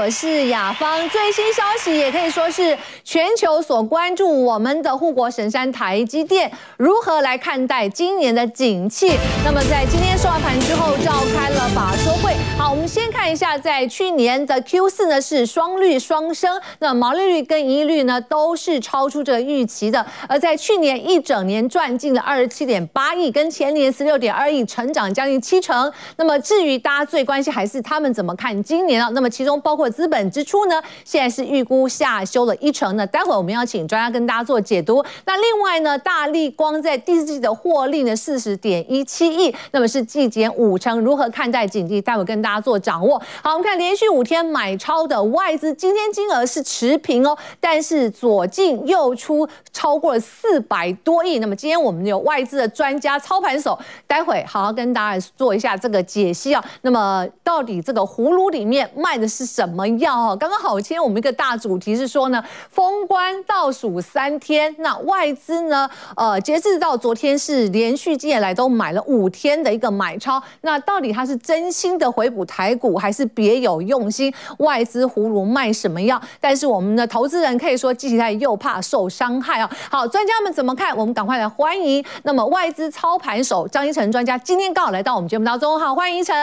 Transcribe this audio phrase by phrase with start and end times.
[0.00, 1.06] 我是雅芳。
[1.10, 9.18] 最新消息也可以说是全球所关注，我们的护国神山台积电如何来看待今年的景气。
[9.44, 12.34] 那么在今天收盘之后，召开了法说会。
[12.70, 16.48] 我们先看一下，在去年的 Q 四呢是双绿双升，
[16.78, 20.06] 那毛利率跟盈利率呢都是超出这个预期的。
[20.28, 25.92] 而在去年一整年赚进了二十七点八亿，跟前年十六点二亿，成长将近七成。
[26.16, 29.10] 那么至于大家最关心还是他们怎么看今年啊？
[29.12, 33.04] 那么其中包括资本支出呢，现在是预估下修了一成呢。
[33.04, 35.04] 待会我们要请专家跟大家做解读。
[35.24, 41.00] 那另外呢，大立光在第四季的获利呢四十点一七亿，那么是季减五成。
[41.00, 42.00] 如何看待景气？
[42.00, 43.20] 待会跟大家做掌握。
[43.42, 51.38] 好，我们看连续五天买超的外资，今天金额是持平哦，但是左进右出超过了四百多亿。
[51.38, 56.62] 那么今天我们有外资的专家操盘手，待会好好跟大家做一下这个解析啊。
[56.82, 60.36] 那么到底这个葫芦里面卖的是什么药啊？
[60.36, 74.34] 刚刚好，今天我们一个大主题是说呢，封关倒数三天，那外资呢，呃，截至到昨天是连续近年来都买了五天的一个买超，那到底它是真心的回补台股，还是别有用心？
[74.58, 76.20] 外资葫芦卖什么药？
[76.40, 79.70] 但是我们的投资人可以说，既期待又怕受伤害啊。
[79.88, 80.96] 好，专家们怎么看？
[80.96, 82.04] 我们赶快来欢迎。
[82.24, 86.34] 那么外资操盘手张一成专家今天刚好来到我们节目当中，哈，欢迎一成。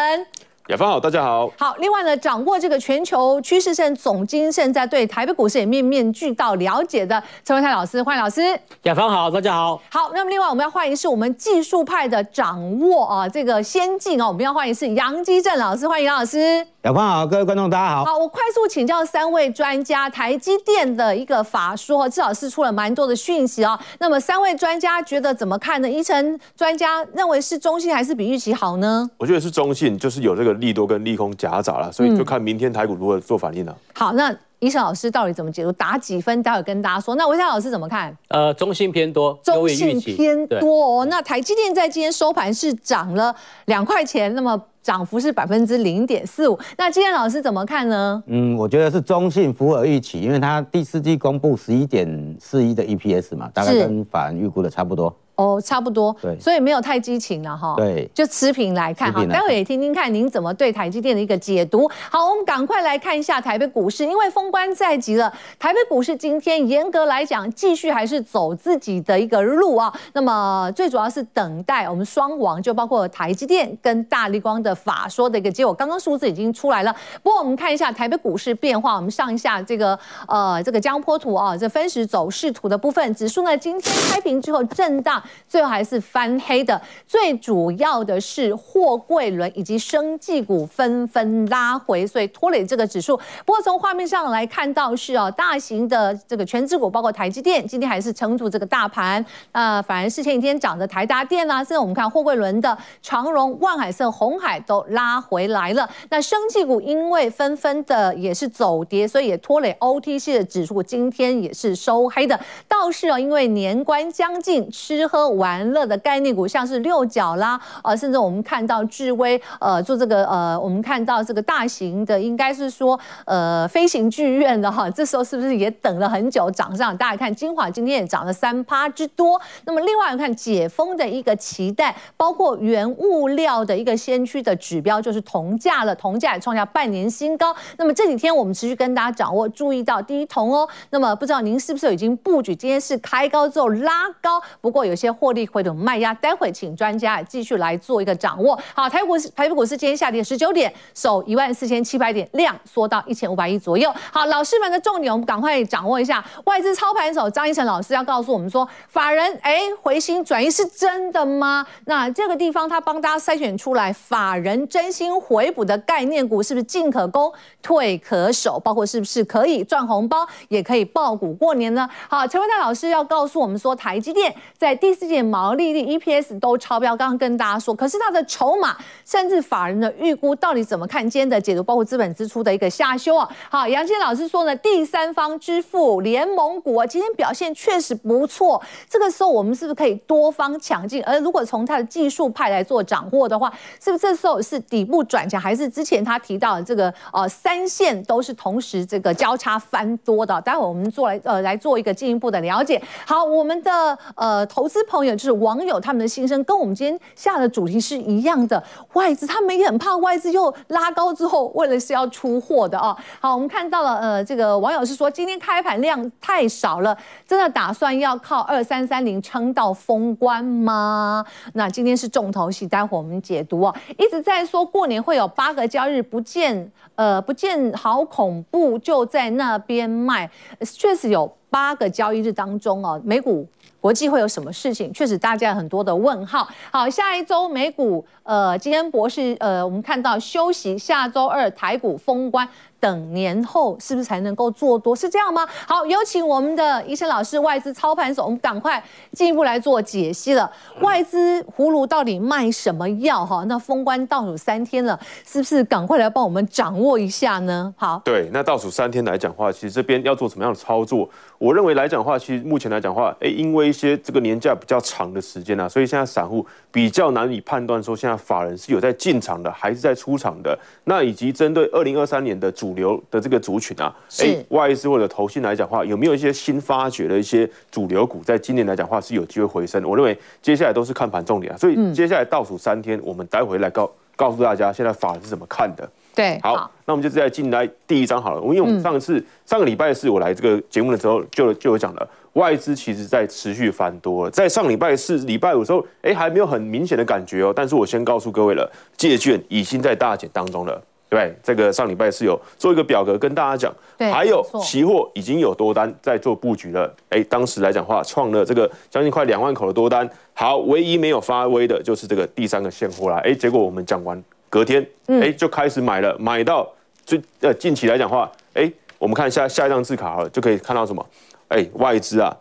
[0.67, 1.49] 雅芳好，大家好。
[1.57, 8.41] 好，另外呢，掌握这个全球趋势线总经，现在对台北股市也面面俱到了解的陈文泰老师，欢迎老师。
[8.83, 9.81] 雅芳好，大家好。
[9.89, 16.67] 好，那么另外我们要欢迎是我们技术派的掌握啊这个先进啊，我们要欢迎是杨基正老师，欢迎杨老师。
[16.81, 18.03] 雅芳好，各位观众大家好。
[18.03, 23.79] 好，我快速请教三位专家，台积电的一个法说，至少是出了蛮多的讯息啊。
[23.99, 25.89] 那么三位专家觉得怎么看呢？
[25.89, 29.09] 一成专家认为是中性还是比预期好呢？
[29.17, 33.77] 我觉得是中性，就是有这个利多跟利空夹杂了，所以就看明天台股如何做反应了。
[33.93, 35.71] 好，那贻程老师到底怎么解读？
[35.71, 36.41] 打几分？
[36.41, 37.15] 待会跟大家说。
[37.15, 38.15] 那维泰老师怎么看？
[38.29, 41.05] 呃，中性偏多，中性偏多哦。
[41.05, 43.35] 那台积电在今天收盘是涨了
[43.65, 44.61] 两块钱，那么。
[44.83, 48.23] 涨幅是百分之零点四五，那今天老师怎么看呢？
[48.27, 52.07] 嗯，我觉得是中性，符合预期，因为它第四季公布十一点
[52.39, 55.13] 四一的 EPS 嘛，大概跟法人预估的差不多。
[55.35, 61.87] 哦，差不多，对，所以没有太激情了哈，对，就持平来看哈，待会也听听看您怎么对台积电的一个解读。
[62.09, 69.93] 好，我们赶快来看一下台北股市，因为关在即了，台北股市今天严格来讲继续还是走自己的一个路啊。
[70.13, 75.73] 那么最主要是等待我们双王，就包括台积电跟大立光的法说的一个结果。
[75.73, 79.97] 刚刚数字已经出来了，不过我们看一下台北股市变化，我们上一下这个
[80.27, 85.21] 呃这个江波图啊，这分时走势图的部分，指数呢今天开平之后震荡。
[85.47, 93.17] 最后还是翻黑的，最主要的是货柜轮以及生技股纷纷拉回，所以拖累这个指数。
[93.45, 99.25] 不过从画面上来来看到是哦，大型的这个权值股，包括台积电，今天还是撑住这个大盘。
[99.51, 105.89] 呃，反而是前几天涨的台达电啊，现在我们看货柜轮的长荣、万海、甚至鸿海都拉回来了。
[106.09, 112.39] 那生技股因为纷纷的也是走跌，所以也拖累 OTC 的指数，今天也是收黑的。
[112.67, 115.67] 倒是哦，因为年关将近，吃喝玩。
[115.73, 126.95] 乐的概念股，像是六角啦，呃，甚至我们看到智威，呃，做这个，呃，我们看到这个大型的，应该是说，呃，飞行剧院的哈，这时候是不是也等了很久涨上？
[126.97, 129.39] 大家看，精华今天也涨了三趴之多。
[129.63, 137.55] 那么，另外看解封的一个期待，包括原物料的一个先驱的指标，就是铜价了，铜价也创下半年新高。
[137.77, 140.67] 那么这几天我们持续跟大家掌握，注意到第一铜哦。
[140.89, 142.53] 那么不知道您是不是已经布局？
[142.53, 145.47] 今天是开高之后拉高，不过有些获利。
[145.47, 148.59] 回头卖压，待会请专家继续来做一个掌握。
[148.75, 153.93] 好，台股台北股市今天下跌十九点，收一万四千七百点，量缩到一千五百亿左右。
[154.17, 156.25] 好老师们的重点，我们赶快掌握一下。
[156.45, 161.63] 外资操盘手张一晨老师要告诉我们说，法人哎回心转意是真的吗？
[161.85, 167.31] 那这个地方他帮大家筛选出来，法人真心回补的概念股是不是进可攻，
[167.61, 168.59] 退可守？
[168.59, 171.87] 包括是不是可以赚红包，也可以爆股过年呢？
[172.09, 178.75] 好，陈文泰老师要告诉我们说，台积电在第四季毛利率 EPS 都超标，刚刚跟大家说，可是它的筹码
[179.05, 181.07] 甚至法人的预估到底怎么看？
[181.07, 183.29] 今天的解读包括资本支出的一个下修啊。
[183.51, 188.61] 好，杨基老老师说呢，第三方支付联盟股今天表现确实不错。
[188.89, 191.03] 这个时候我们是不是可以多方抢进？
[191.03, 193.51] 而如果从它的技术派来做掌握的话，
[193.83, 200.39] 是不是这时候是底部转强，还是之前他提到的这个呃三线都是同时这个交叉翻多的？
[200.39, 202.81] 待会我们做来呃来做一个进一步的了解。
[203.05, 208.63] 好，我们的呃投资朋友就是网友他们的心声，跟我们今天下的主题是一样的。
[208.93, 212.95] 外资他们也很怕外资又拉高之后，为了是要出货的哦。
[213.19, 216.97] 好，我们看到了呃这个网友是说，今天开盘量太少了，
[217.27, 221.25] 真的打算要靠二三三零撑到封关吗？
[221.53, 223.75] 那今天是重头戏，待会我们解读哦。
[223.97, 230.29] 一直在说过年会有八个交易日不见，呃不见好恐怖，就在那边卖，
[230.61, 233.47] 确实有八个交易日当中哦，美股。
[233.79, 234.91] 国际会有什么事情？
[234.91, 236.45] 确实，大家有很多的问号。
[236.71, 242.45] 好，下一周美股，呃，今天博士，呃，我们看到休息，下周二台股封关。
[242.79, 244.95] 等年后是不是才能够做多？
[244.95, 245.47] 是这样吗？
[245.67, 250.51] 好，有请我们的医生老师，外资操盘手，我们赶快进一步来做解析了。
[250.81, 253.25] 外资葫芦到底卖什么药？
[253.25, 257.73] 哈，那封关倒数三天了，是不是赶快来帮我们掌握一下呢？
[257.77, 261.09] 好，对，那倒数三天来讲话，其实这边要做什么样的操作？
[261.37, 270.57] 我认为来讲话，其实目前来讲话，哎，因为一些这个年假比较长的时间啊，所以现在散户比较难以判断说现在法人是有在进场的，还是在出场的。
[270.85, 279.81] 那以及针对二零二三年的主主流的这个族群啊，哎，外资或者投信来讲的话，有没有一些新发掘的一些主流股，在今年来讲的话是有机会回升？
[279.85, 285.89] 我认为接下来都是看盘重点啊，所以接下来倒数三天，我们待会来告告诉大家，现在法人是怎么看的。
[286.13, 288.41] 对，好，那我们就再进来第一章好了。
[288.41, 297.53] 因为我们上次上个礼拜四我来这个节目的时候就就有讲了，外资其实在持续翻多了，在上礼拜四、礼拜五的时候，哎，还没有很明显的感觉哦。
[297.55, 300.83] 但是我先告诉各位了，借券已经在大减当中了。
[301.09, 306.93] 对，这个上礼拜是有做一个表格跟大家讲，对，还有期货已经有多单在做布局了。
[307.09, 310.09] 哎，当时来讲的话，创了这个将近快两万口的多单。
[310.33, 313.17] 好，唯一没有发威的就是这个第三个现货啦。
[313.23, 316.69] 哎，结果我们讲完隔天，哎，就开始买了，买到
[317.05, 318.69] 最呃近期来讲的话，哎，
[318.99, 321.05] 我们看下下一张字卡好了，就可以看到什么？
[321.47, 322.35] 哎，外资啊。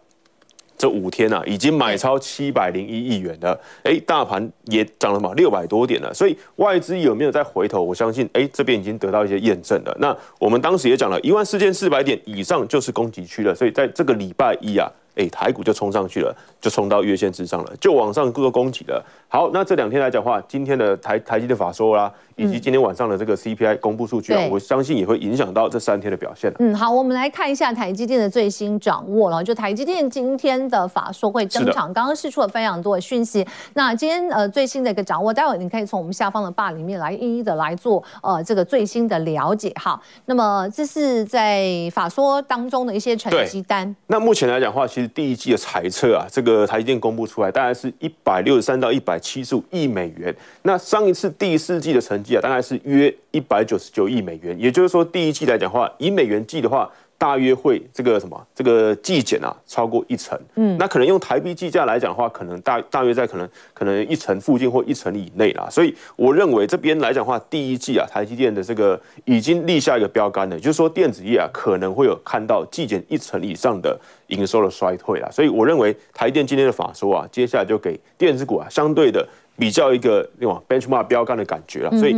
[0.77, 3.59] 这五天啊，已经买超七百零一亿元了。
[3.83, 6.13] 哎，大盘也涨了嘛，六百多点了。
[6.13, 7.83] 所以外资有没有再回头？
[7.83, 9.97] 我相信，哎，这边已经得到一些验证了。
[10.01, 13.55] 那我们当时也讲了，一万四千四百点以上就是攻击区了。
[13.55, 14.91] 所以在这个礼拜一啊。
[15.17, 19.05] 哎，台股就冲上去了，就冲到月线之上了，就往上做攻击了。
[19.29, 26.53] 好，那这两天来讲的话，今天的台台积的法说啦，以及今天晚上的这个 CPI 公布数据啊，嗯、我相信也会影响到这三天的表现。
[26.59, 29.43] 嗯，好，我们来看一下台积电的最新掌握了。
[29.43, 33.47] 就台积电今天的法说会登场，刚刚释出了非常多的讯息。
[33.73, 39.99] 那今天呃最新的一个掌握，待会你可以从我们下方的 bar 里面来一一的来做呃这个最新的了解哈。
[40.27, 43.97] 那么这是在法说当中的一些成绩单。
[44.07, 45.06] 那目前来讲的话，其实。
[45.09, 50.35] 第一季的财测啊，这个台积电公布出来，大概是一百六十三到一百七十五亿美元。
[50.63, 54.59] 那上一次第四季的成绩啊，大概是约一百九十九亿美元。
[54.59, 56.91] 也就是说，第一季来讲的话，以美元计的话。
[57.19, 65.67] 大约会这个什么这个季减啊超过一成，嗯，那可能用台币计价来讲的话，可能大大约在可能可能一成附近或一成以内啦。
[65.71, 75.29] 所以我认为这边来讲的话，第一季啊台积电的这个已经立下一个标杆了，就是说电子业啊可能会有看到季减一成以上的营收的衰退啦。
[75.31, 79.27] 所以我认为台电今天的法说啊，接下来就给电子股啊相对的
[79.57, 82.15] 比较一个那种 benchmark 标杆的感觉了，所以。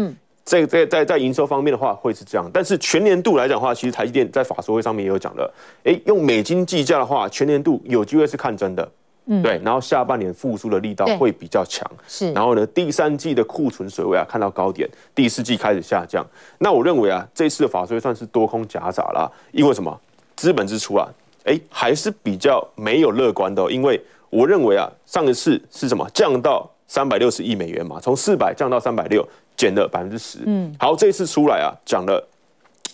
[0.48, 5.54] 在在在在营收方面的话会是这样，但是全年度来讲的话，其实台积电在法说会上面也有讲了，
[5.84, 8.90] 哎，用美金计价的话，全年度有机会是看真的，
[9.26, 20.00] 嗯，对，然后下半年复苏的力道会比较强，是，然后呢，第三季的库存水位啊看到高点，第四季开始下降，那我认为啊，这次的法说会算是多空夹杂啦，因为什么？
[20.34, 21.06] 资本支出啊，
[21.44, 26.08] 哎，还是比较没有乐观的，因为我认为啊，上一次是什么？
[26.14, 29.22] 降到三百六十亿美元嘛，从四百降到三百六。
[29.58, 32.24] 减了百分之十，嗯，好，这次出来啊，讲了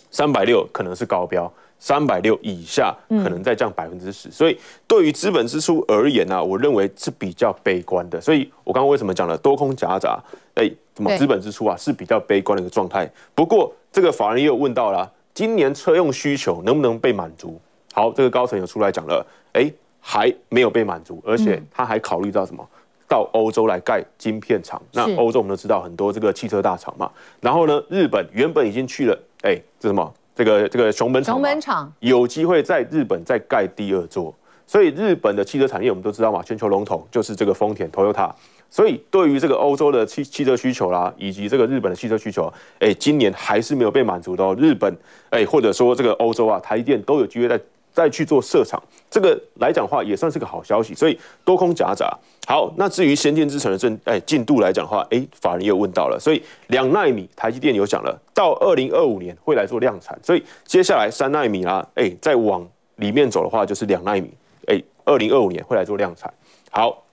[0.09, 4.57] 三百六可能是高标，三百六以下可能再降百分之十，所以
[4.87, 8.19] 对于资本支出而言呢、啊，我认为是比较悲观的。
[8.19, 10.19] 所以我刚刚为什么讲了多空夹杂？
[10.55, 13.07] 哎，怎么资本支出啊是比较悲观的一个状态？
[13.35, 17.61] 不过这个法人也有问到了，今年车用需求能不能被满足？
[17.93, 22.67] 好，这个高层有出来讲了，哎，还没有被满足，而且他还考虑到什么？
[23.07, 27.09] 到欧洲来盖晶片厂，那欧洲我们都知道很多这个汽车大厂嘛。
[27.39, 30.13] 然后呢，日本原本已经去了，哎，这什么？
[30.35, 34.33] 这个这个熊本厂，熊本厂有机会在日本再盖第二座。
[34.67, 38.31] 所以日本的汽车产业我们都知道嘛，全球龙头就是这个丰田 Toyota。
[38.67, 44.55] 所以对于这个欧洲的汽汽车需求啦，以及这个日本的汽车需求，哎，今年还是没有被满足的哦。
[44.59, 44.91] 日本
[45.29, 47.57] 哎，或者说这个欧洲啊，台积电都有机会再
[47.95, 50.93] 再去做设厂，这个来讲话也算是个好消息。
[50.93, 52.15] 所以多空夹杂。
[52.45, 64.29] 好，那至于先进制程的进哎进度来讲话，哎，法人也有问到了，所以两纳米台积电有讲了，到二零二五年会来做量产，所以接下来三纳米啦，哎，再往里面走的话就是两纳米，
[64.67, 66.31] 哎，二零二五年会来做量产。
[66.69, 67.04] 好，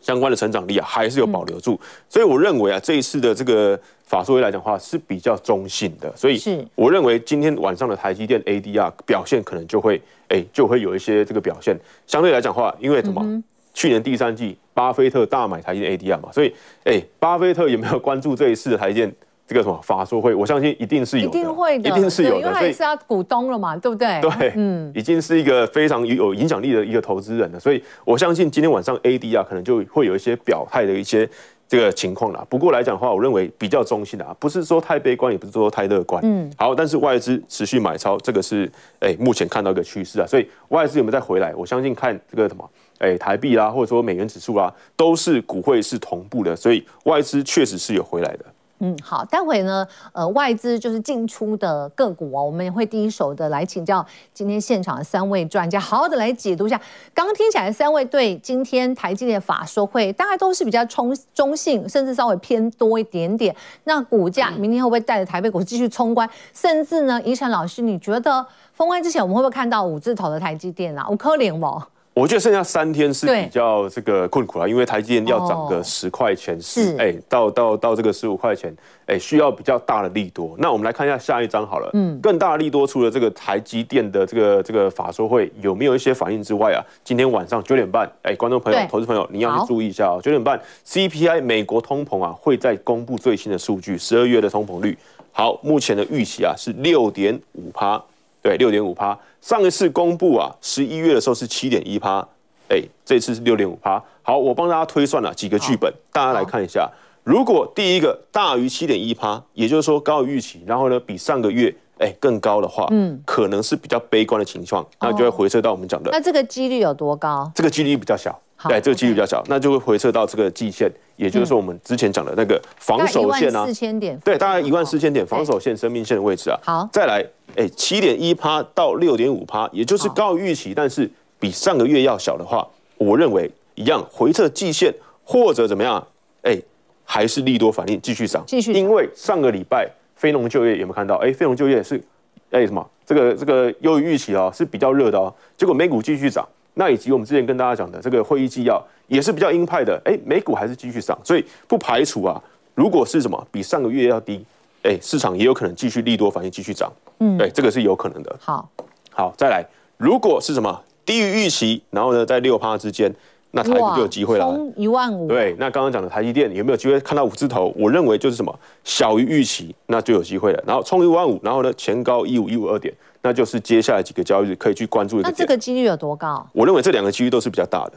[0.00, 1.78] 相关的成长力啊还是有保留住，
[2.08, 6.40] 所以我认为啊这一次的这个法说会来讲的话是比较中性的，所以
[6.74, 13.42] 我认为今天晚上的台积电 ADR 表现可能就会哎就会有一些这个表现，相对来讲的话，因为什么？
[13.72, 16.52] 去年第三季，巴菲特大买台积电 ADR 嘛，所以，
[16.82, 19.14] 哎，巴菲特有没有关注这一次的台积电
[19.50, 20.32] 这个什么法说会？
[20.32, 24.20] 我相信一定是有的，一定会的，一定是有的，因为他也是要股东了嘛，对不对？
[24.20, 31.28] 对，嗯，已经是一个非常有影响力的一个投资人了，所以我相信今天晚上 AD 啊可能就会有一些表态的一些
[31.66, 32.46] 这个情况啦。
[32.48, 36.22] 不过来讲的话，我认为比较中性的啊，不是说太悲观，也不是说太乐观。
[36.24, 41.52] 嗯，好，但是外资持续买超，这个是哎目前看到一个趋势啊，所以外资有没有再回来？
[41.56, 42.70] 我相信看这个什么。
[42.98, 48.44] 哎，台币啦，或者说美元指数啦，都是股汇是同步的，所以外资确实是有回来的。
[48.82, 56.80] 嗯，好，待会呢，呃，外资就是进出的个股哦，我们也会第一手的来请教今天现场的三位专家，好好的来解读一下。
[57.12, 63.54] 刚刚听起来三位对今天台积电法说会大概都是比较中中性，甚至稍微偏多一点点。
[63.84, 66.26] 那股价明天会不会带着台北股继续冲关？
[66.54, 71.06] 甚至呢，贻程老师，你觉得封关之前我们会不会看到五字头的台积电啊？
[71.10, 71.86] 五颗零哦。
[72.20, 78.70] 我觉得剩下三天是比较这个困苦了，因为台积电要涨个十块钱，是哎，到到到这个十五块钱，
[79.06, 80.54] 哎，需要比较大的利多。
[80.58, 90.20] 那我们来看一下下一张好了，嗯，更大的利多除了这个台积电的这个这个法说会有没有一些反应之外啊，今天晚上九点半，哎，观众朋友、投资朋友，你要去注意一下哦。
[90.22, 94.94] 九点半，CPI 美国通膨啊会在公布最新的数据，十二月的通膨率，
[95.32, 98.02] 好，目前的预期啊是六点五趴。
[98.42, 99.18] 对，六点五趴。
[99.40, 102.26] 上一次公布啊，十一月的时候是七点一趴，
[102.68, 104.02] 哎，这次是六点五趴。
[104.22, 106.88] 好，我帮大家推算了几个剧本，大家来看一下。
[107.24, 116.10] 如果第一个大于七点一趴，也就是说高于预期，然后呢比上个月哎更高的话，嗯，可能是比较悲观的情况，那就会回撤到我们讲的。
[116.12, 117.50] 那这个几率有多高？
[117.54, 118.38] 这个几率比较小。
[118.68, 126.58] 对，这个几率比较小，那就会回撤到这个季线，也就是说我们之前讲的那个防守线啊，四千点，对，大概一万四千点防守线、生命线的位置啊。
[126.62, 127.24] 好，再来，
[127.56, 132.66] 哎，七点一趴到六点五趴，也就是高于预期，但是比上个月要小的话，
[132.98, 134.92] 我认为一样回撤季线
[135.24, 136.06] 或者怎么样，
[136.42, 136.60] 哎，
[137.04, 138.72] 还是利多反应继续涨，继续。
[138.72, 141.16] 因为上个礼拜非农就业有没有看到？
[141.16, 142.02] 哎，非农就业是
[142.50, 142.86] 哎什么？
[143.06, 146.46] 这个这个优于预期哦，是比较热的哦，结果美股继续涨。
[146.80, 152.42] 那以及我们之前跟大家讲的这个会议纪要也是比较鹰派的，哎，美股还是继续涨，所以不排除啊，
[152.74, 154.42] 如果是什么比上个月要低，
[154.82, 158.34] 哎，市场也有可能继续利多反应继续涨，嗯，对，这个是有可能的。
[158.40, 158.66] 好，
[159.12, 159.62] 好，再来，
[159.98, 163.14] 如果是什么低于预期，然后呢在六趴之间，
[163.52, 165.26] 那台股就有机会了，冲一万五。
[165.26, 167.74] 对，那刚刚讲的台积电有没有机会看到五字头？
[167.76, 170.62] 我认为就是什么小于预期，那就有机会了。
[170.66, 172.94] 然后冲一万五，然后呢前高一五一五二点。
[173.22, 175.22] 那就是接下来几个交易日可以去关注的。
[175.24, 176.46] 那这个几率有多高？
[176.52, 177.92] 我认为这两个几率都是比较大的。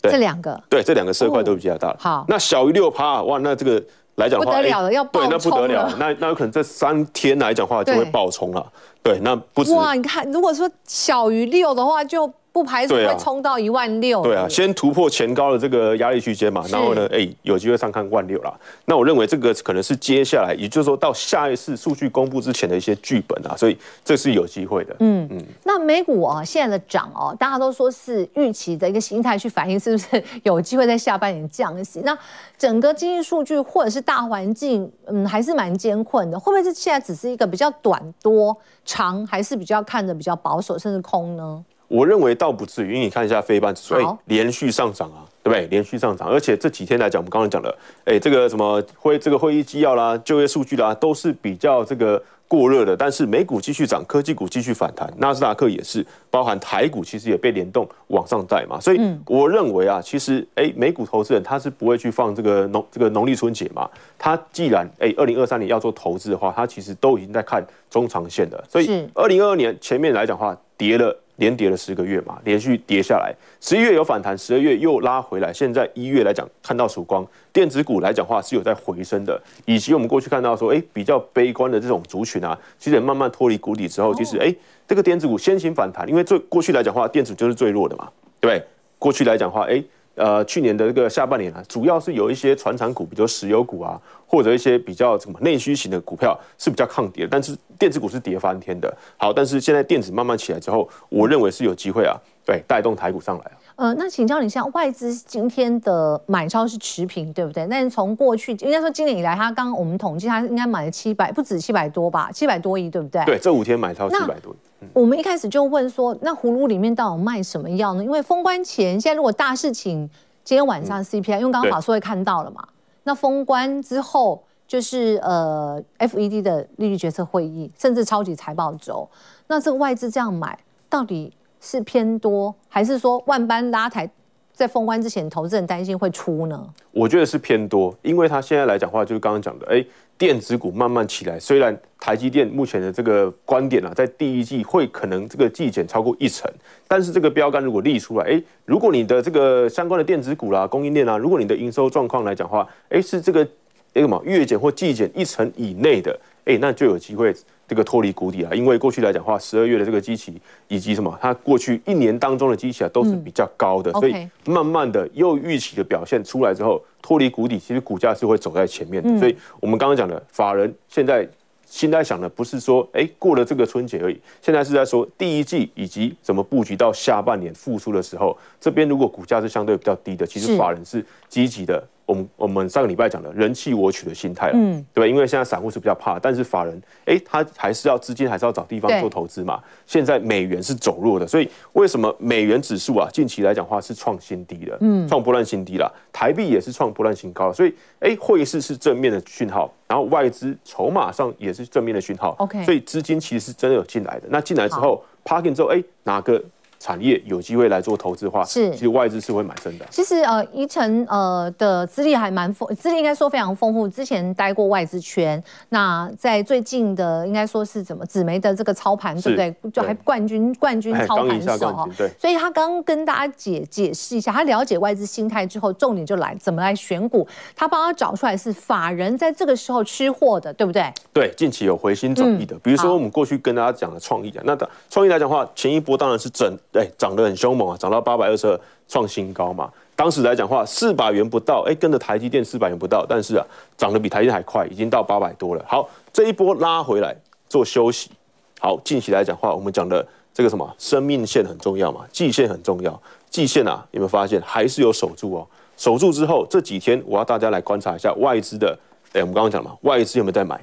[0.00, 0.62] 对，这两个。
[0.68, 1.88] 对，这两个色块都比较大。
[1.88, 1.96] 哦。
[1.98, 3.82] 好，那小于六趴，哇，那这个
[4.16, 5.02] 来讲话，不得了了，要。
[5.04, 8.64] 对，那不得了，那那有可能这三天来讲的话就会爆冲了。
[9.02, 9.74] 对，那不止。
[9.74, 12.30] 哇，你看，如果说小于六的话，就。
[12.52, 14.22] 不排除会冲到一万六。
[14.22, 18.52] 对啊，先突破前高的这个压力区间嘛，然后呢，哎，有机会上看万六啦。
[18.86, 24.96] 那我认为这个可能是接下来，也就是说到下一次数据公布之前的一些剧本啊，所以这是有机会的。
[25.00, 25.44] 嗯嗯。
[25.64, 32.00] 那美股啊，现在的涨哦，大家都说是预期的一个形态去反映，是不是有机会在下半年降息？
[32.04, 32.16] 那
[32.58, 36.38] 整个经济数据或者是大环境，嗯，还是蛮艰困的。
[36.38, 41.64] 会不会是现在只是一个比较短多长，还是比较看着比较保守，甚至空呢？
[41.90, 45.66] 我认为倒不至于，因为你看一下非半指数，哎，连续上涨啊，对不对？
[45.66, 52.96] 连续上涨，而且这几天来讲，我们刚刚讲了，哎，这个什么会这个会议纪要啦、就业数据啦，都是比较这个过热的。
[52.96, 58.78] 但是美股继续涨，科技股继续反弹，纳斯达克也是，包含台股其实也被联动往上带嘛。
[58.78, 63.90] 所以我认为啊，其实哎，美股投资人他是不会去放这个农这个农历春节嘛。
[64.16, 68.64] 他既然哎，二零二三年要做投资的话，他其实都已经在看中长线的。
[68.68, 71.18] 所以二零二二年前面来讲的话，跌了。
[71.40, 84.54] 连跌了十个月嘛，连续跌下来，十一月有反弹，十二月又拉回来，现在一月来讲看到曙光，电子股来讲话是有在回升的，以及我们过去看到说，哎，比较悲观的这种族群啊，其实慢慢脱离谷底之后，其实哎，
[84.86, 88.66] 这个电子股先行反弹，因为最过去来讲话，电子就是最弱的嘛，对不对？
[88.98, 89.82] 过去来讲话，哎，
[90.14, 98.94] 呃去年的这个下半年啊，主要是有一些船产股，比如石油股啊，或者一些比较什么内需型的股票是比较抗跌，但是电子股是跌翻天的。
[99.16, 103.52] 好，但是现在电子慢慢起来之后，我认为是有机会啊，对，带动台股上来啊。
[103.76, 107.66] 呃，那请教你，像外资今天的买超是持平，对不对？
[107.70, 113.24] 但是从过去应该说今年以来，他刚刚我们统计，他应该买了七百，不止七百多吧，七百多亿，对不对？
[113.24, 114.56] 对，这五天买超七百多亿。
[114.80, 118.02] 嗯、我们一开始就问说，那葫芦里面到底卖什么药呢？
[118.02, 120.08] 因为封关前，现在如果大事情，
[120.44, 122.66] 今天晚上 CPI，、嗯、因为刚刚法说会看到了嘛，
[123.04, 129.08] 那封关之后就是呃 FED 的利率决策会议，甚至超级财报周，
[129.46, 130.58] 那这个外资这样买
[130.88, 131.32] 到底？
[131.62, 134.08] 是偏多，还是说万般拉抬，
[134.54, 136.66] 在封关之前，投资人担心会出呢？
[136.90, 139.84] 我觉得是偏多，因为他现在来讲话，就是刚刚讲的，哎，
[140.16, 141.38] 电子股慢慢起来。
[141.38, 146.50] 虽然台积电目前的这个观点啊，在第一季会可能这个季减超过一成，
[146.88, 153.46] 但是这个标杆如果立出来，哎，如果你的这个相关的电子股啦、供应链啊，如果你的营收状况来讲话，哎，是这个
[153.92, 157.32] 那个嘛月减或季减一成以内的，哎，那就有机会。
[157.70, 160.34] 这个脱离谷底了，因为过去来讲的话，十二月的这个基期
[160.66, 169.08] 以及什么，它过去一年当中的基期啊都是比较高的，嗯、所以慢慢的又预期的表现出来之后，脱离谷底，其实股价是会走在前面的。
[169.08, 171.24] 嗯、所以我们刚刚讲的法人现在
[171.70, 181.82] 现在想的不是说，哎，过了这个春节而已，现在是在说第一季以及怎么布局到下半年复苏的时候，这边如果股价是相对比较低的，其实法人是积极的。
[182.10, 185.06] 我们我们上个礼拜讲的人弃我取的心态了，嗯，对吧？
[185.06, 189.62] 因为现在散户是比较怕，但是法人，哎，他还是要资金，还是要找地方做投资嘛。
[189.86, 195.92] 现在美元是走弱的，所以为什么美元指数啊，近期来讲话是创新低的，嗯，创波段新低了。
[196.12, 204.26] 台币也是创波段新高了，所以哎，汇市是正面的讯号，然后外资筹码上也是正面的讯号，OK，所以资金其实是真的有进来的。
[204.30, 206.42] 那进来之后，parking 之后，哎，哪个？
[206.80, 209.84] 产业有机会来做投资的话，是其实外资是会买真的。
[209.90, 213.86] 其实呃，宜晨呃的资历还蛮丰，资历应该说非常丰富。
[213.86, 219.70] 之前待过外资圈，那在最近的应该说是怎么紫莓的这个操盘，对不对？
[219.70, 221.86] 就还冠军冠军操盘手哈。
[221.98, 227.28] 对，所以他刚跟大家解解释一下，他了解外资心态之后，重点就来怎么来选股。
[227.54, 230.90] 他帮他找出来是法人在这个时候吃货的，对不对？
[231.12, 236.56] 对，近期有回心转意的，比如说我们过去跟大家讲的创意啊，那的创意来讲的话，前一波当然是整。
[236.72, 239.70] 哎，涨得很凶猛啊，涨到八百二十二，创新高嘛。
[239.96, 243.44] 当时来讲话，四百元不到，哎，跟着台积电四百元不到，但是啊，
[243.76, 245.64] 涨得比台积电还快，已经到八百多了。
[245.68, 247.14] 好，这一波拉回来
[247.48, 248.10] 做休息。
[248.58, 253.02] 好，近期来讲话，我们讲的这个什么生命线很重要嘛，季线很重要。
[253.28, 255.46] 季线啊，有没有发现还是有守住哦？
[255.76, 258.78] 守住之后，这几天我要大家来观察一下外资的。
[259.12, 260.60] 哎，我们刚刚讲嘛，外资有没有在买？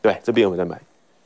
[0.00, 0.80] 对，这边有没有在买？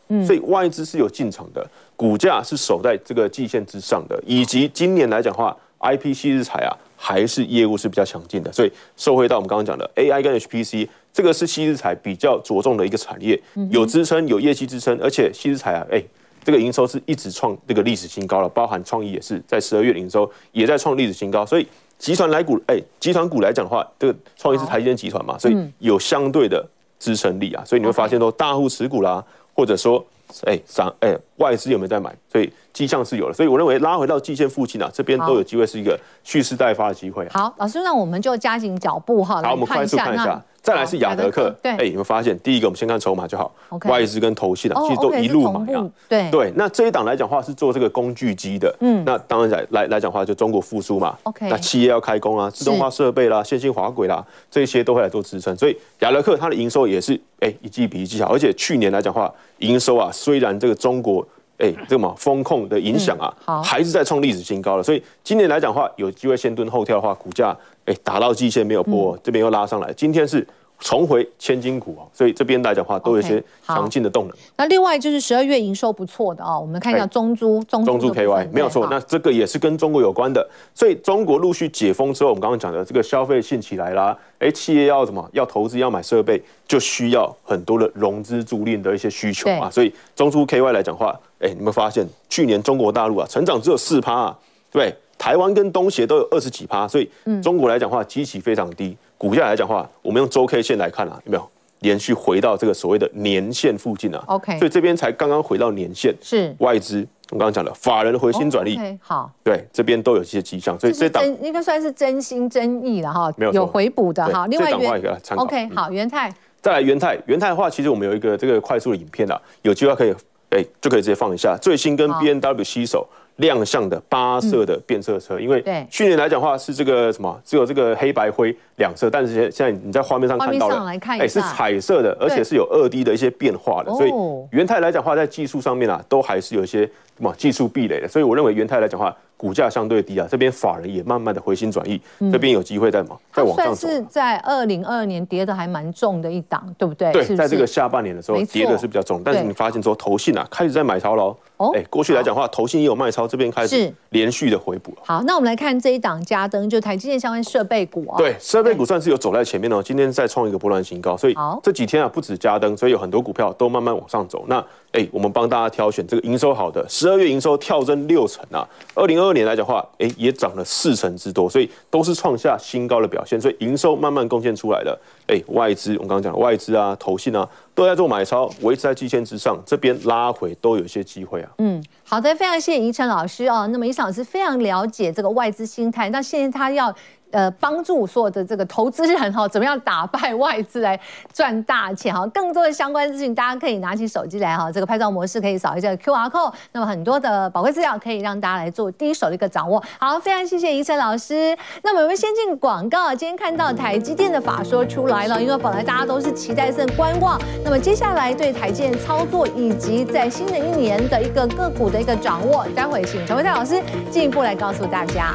[0.09, 1.67] 嗯，所以外资是有进场的。
[1.97, 13.41] 股价是守在这个季线之上的，以及今年来讲的话，IP 矽智财啊，还是业务是比较强劲的，所以受惠到我们刚刚讲的 AI 跟 HPC，这个是西日财比较着重的一个产业，
[13.71, 16.03] 有支撑，有业绩支撑，而且西日财啊，哎，
[16.43, 21.65] 这个营收是一直创这个历史新高了，包含创意也是在十二月营收也在创历史新高，所以
[21.97, 26.67] 集团来股，哎，集团股来讲的话，这个创意是台积电集团嘛，所以有相对的
[26.99, 30.05] 支撑力啊，所以你会发现说大户持股啦，或者说。
[30.47, 32.13] 哎，涨哎，外资有没有在买？
[32.35, 37.25] 所以迹象是有了，所以我认为拉回到季线附近啊，这边都有机会是一个蓄势待发的机会。
[37.31, 40.43] 好，老师，那我们就加紧脚步哈，好，我们快速看一下。
[40.61, 42.37] 再来是亚德克，对，哎，有没有发现？
[42.41, 43.55] 第一个，我们先看筹码就好。
[43.85, 45.87] 外资跟投信啊，其实都一路买啊。
[46.09, 51.17] 对对，那这一档来讲话是做这个工具机的，嗯，那当然来来来讲话就中国复苏嘛。
[51.25, 55.55] OK，那企业要开工啊，自动化设备啦，线性滑轨啦，这些都会来做支撑。
[55.57, 61.25] 所以亚德克它的营收也是哎一季比一季好，而且去年来讲话营收啊，虽然这个中国
[61.59, 64.83] 哎这个嘛风控的影响啊，还是在创历史新高了。
[64.83, 70.47] 所以今年来讲话有机会先蹲后跳的话，股价哎打到季线没有破，这边又拉上来，今天是。
[70.81, 74.33] 重回千金股啊，所以这边来讲的话都有一些强劲的动能。
[74.33, 80.47] Okay, 那另外就是十二月营收不错的哦，我们看一下中租、欸、中租 KY 没有错，那这个也是跟中国有关的。
[80.75, 85.27] 所以中国陆续解封之后，我们刚刚讲的这个消费性起来啦，哎，企业要什么？
[85.33, 89.71] 要投资要买设备，就需要很多的融资租赁的一些需求啊。
[89.71, 94.39] 所以中租 KY 来讲的话，哎，你们发现去年中国大陆啊成长只有四趴啊，
[94.71, 97.09] 对，台湾跟东协都有二十几趴，所以
[97.43, 98.97] 中国来讲的话基期非常低。
[99.17, 101.49] 股价来讲的话，我们用周 K 线来看啊，有没有？
[101.81, 106.55] 连续回到这个所谓的年线附近啊？OK，所以这边才刚刚回到年线，是。
[106.59, 107.07] 外资。
[107.31, 114.47] 我刚刚讲了，法人的回心转意好，对，这边都有一些迹象，所以这档应该算是真心真意了哈，没有有回补的哈。
[114.47, 120.15] 另外一个，OK，好，元泰，再来元泰，元泰的话，其实我们有一个这个快速的影片啊，有机会可以
[120.51, 134.13] 哎就可以直接放一下，最新跟 B N W 携手亮相的八色的变色车，因为去年来讲的话是这个什么，只有这个黑白灰两色，但是现在你在画面上看到了，哎，是彩色的，而且是有二 D 的一些变化的，所以
[134.57, 139.15] 元泰来讲的话，在技术上面啊，都还是有一些什么技术壁垒的，所以我认为元泰来讲的话。
[139.37, 143.89] 股价相对低啊，这边法人也慢慢的回心转意，嗯、这边有机会在嘛，再往上走。
[143.89, 147.13] 是在二零二二年跌的还蛮重的一档，对不对？
[147.13, 151.25] 对，是是在这个下半年的时候跌的是比较重，但是你发现说投信啊开始在买超了。
[151.25, 154.93] 哦，哎，过去来讲的话，投信也有卖超，这边开始连续的回补。
[155.05, 158.19] 好，那我们来看这一档加登，就台积电相关设备股啊。
[158.19, 164.45] 对，设备股算是有走在前面哦，今天再创一个波段新高，所以这几天啊，不止加登，所以有很多股票都慢慢往上走。
[164.49, 164.63] 那
[164.93, 174.99] 哎，我们帮大家挑选这个营收好的，十二月营收跳增六成啊，二零二二年来讲的话，哎，也涨了四成之多，所以都是创下新高的表现，所以营收慢慢贡献出来的。
[175.27, 177.49] 哎，外资，我刚刚讲外资啊，投信啊。
[177.75, 181.51] 都在做买超，维持在季线之上，这边拉回都有些机会啊。
[181.59, 183.67] 嗯，好的，非常谢谢宜晨老师哦。
[183.73, 186.95] 那么宜晨老师非常了解这个外资心态，那现在他要。
[187.35, 190.99] 呃，帮助所有的这个投资人哈，怎么样打败外资来
[191.33, 192.25] 赚大钱哈？
[192.29, 196.55] 更多的相关资讯，大家可以拿起手机来哈，这个拍照模式可以扫一下 QR code。
[196.71, 199.83] 那么很多的宝贵资料可以让大家来做第一手的一个掌握。
[199.99, 201.57] 好，非常谢谢宜晨老师。
[201.83, 207.37] 那么我们先进广告，今天看到台积电的法说出来了，因为本来大家都是期待性观望。
[207.65, 215.35] 那么接下来对台积电操作以及在新的一年的一个个股的一个掌握，待会请陈唯泰老师进一步来告诉大家。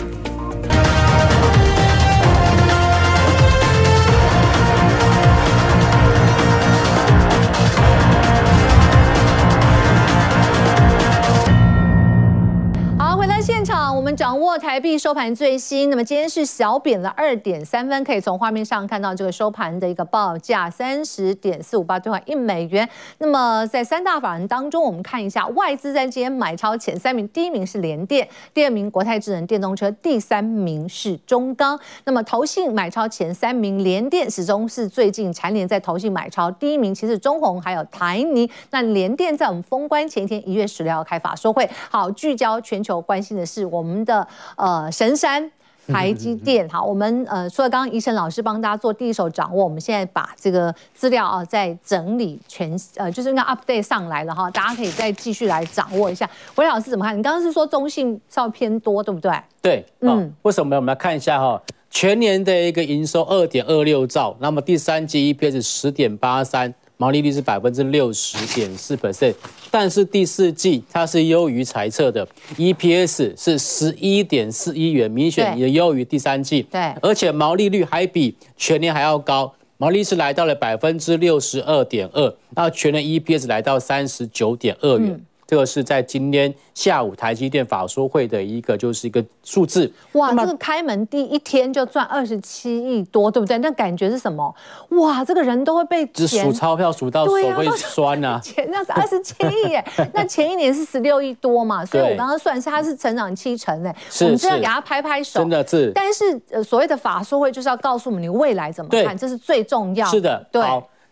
[13.52, 22.88] 现场我们掌握台币收盘最新，那么今天是小贬了二点三分，可以从画面上看到这个收盘的一个报价三十点四五八兑换一美元。
[23.18, 31.78] 那么在三大法人当中，我们看一下外资在今天买超前三名，第一名是联电，第二名国泰智能电动车，第三名是中钢。
[32.04, 38.48] 那么投信买超前三名，联电始终是最近蝉联在投信买超第一名，其实中鸿还有台泥。
[38.70, 45.50] 那联电在我们封关前一天一月十六号开法说会，好聚焦全球关心的是我们的呃神山
[45.88, 56.30] 台积电，好，我们呃除了刚刚宜晨老师帮大家做第一手掌握，我们现在把这个资料啊再整理全呃就是那 update 上来了哈，大家可以再继续来掌握一下。
[56.56, 57.18] 唯泰老师怎么看？
[57.18, 59.32] 你刚刚是说中性稍微偏多，对不对？
[59.62, 60.76] 对，嗯，为什么呢？
[60.76, 66.72] 我们来看一下哈，全年的一个营收二点二六兆，那么第三季 EPS 十点八三。
[67.02, 69.34] 毛利率是百分之六十点四 percent，
[69.72, 76.64] 但是第四季它是优于财测的，EPS 是十一点四一元，明显也优于第三季。
[76.64, 85.12] 对，而且毛利率还比全年还要高，毛利是来到了百分之六十二点二，那全年 EPS 来到三十九点二元。
[85.12, 89.92] 嗯这个是在今天下午台积电法说会的一个，就是一个数字。
[90.12, 93.58] 哇，这个开门第一天就赚二十七亿多，对不对？
[93.58, 94.54] 那感觉是什么？
[94.90, 98.40] 哇，这个人都会被只数钞票数到手会酸啊！
[98.46, 99.84] 钱那是二十七亿耶，
[100.14, 105.92] 那前一年是十六亿多嘛，所以我刚刚算是它是成长七成哎，我们真的给他拍拍手，真的是。
[105.96, 110.12] 但是呃，所谓的法说会就是要告诉我们你未来怎么看，这是最重要的。
[110.12, 110.62] 是的，对。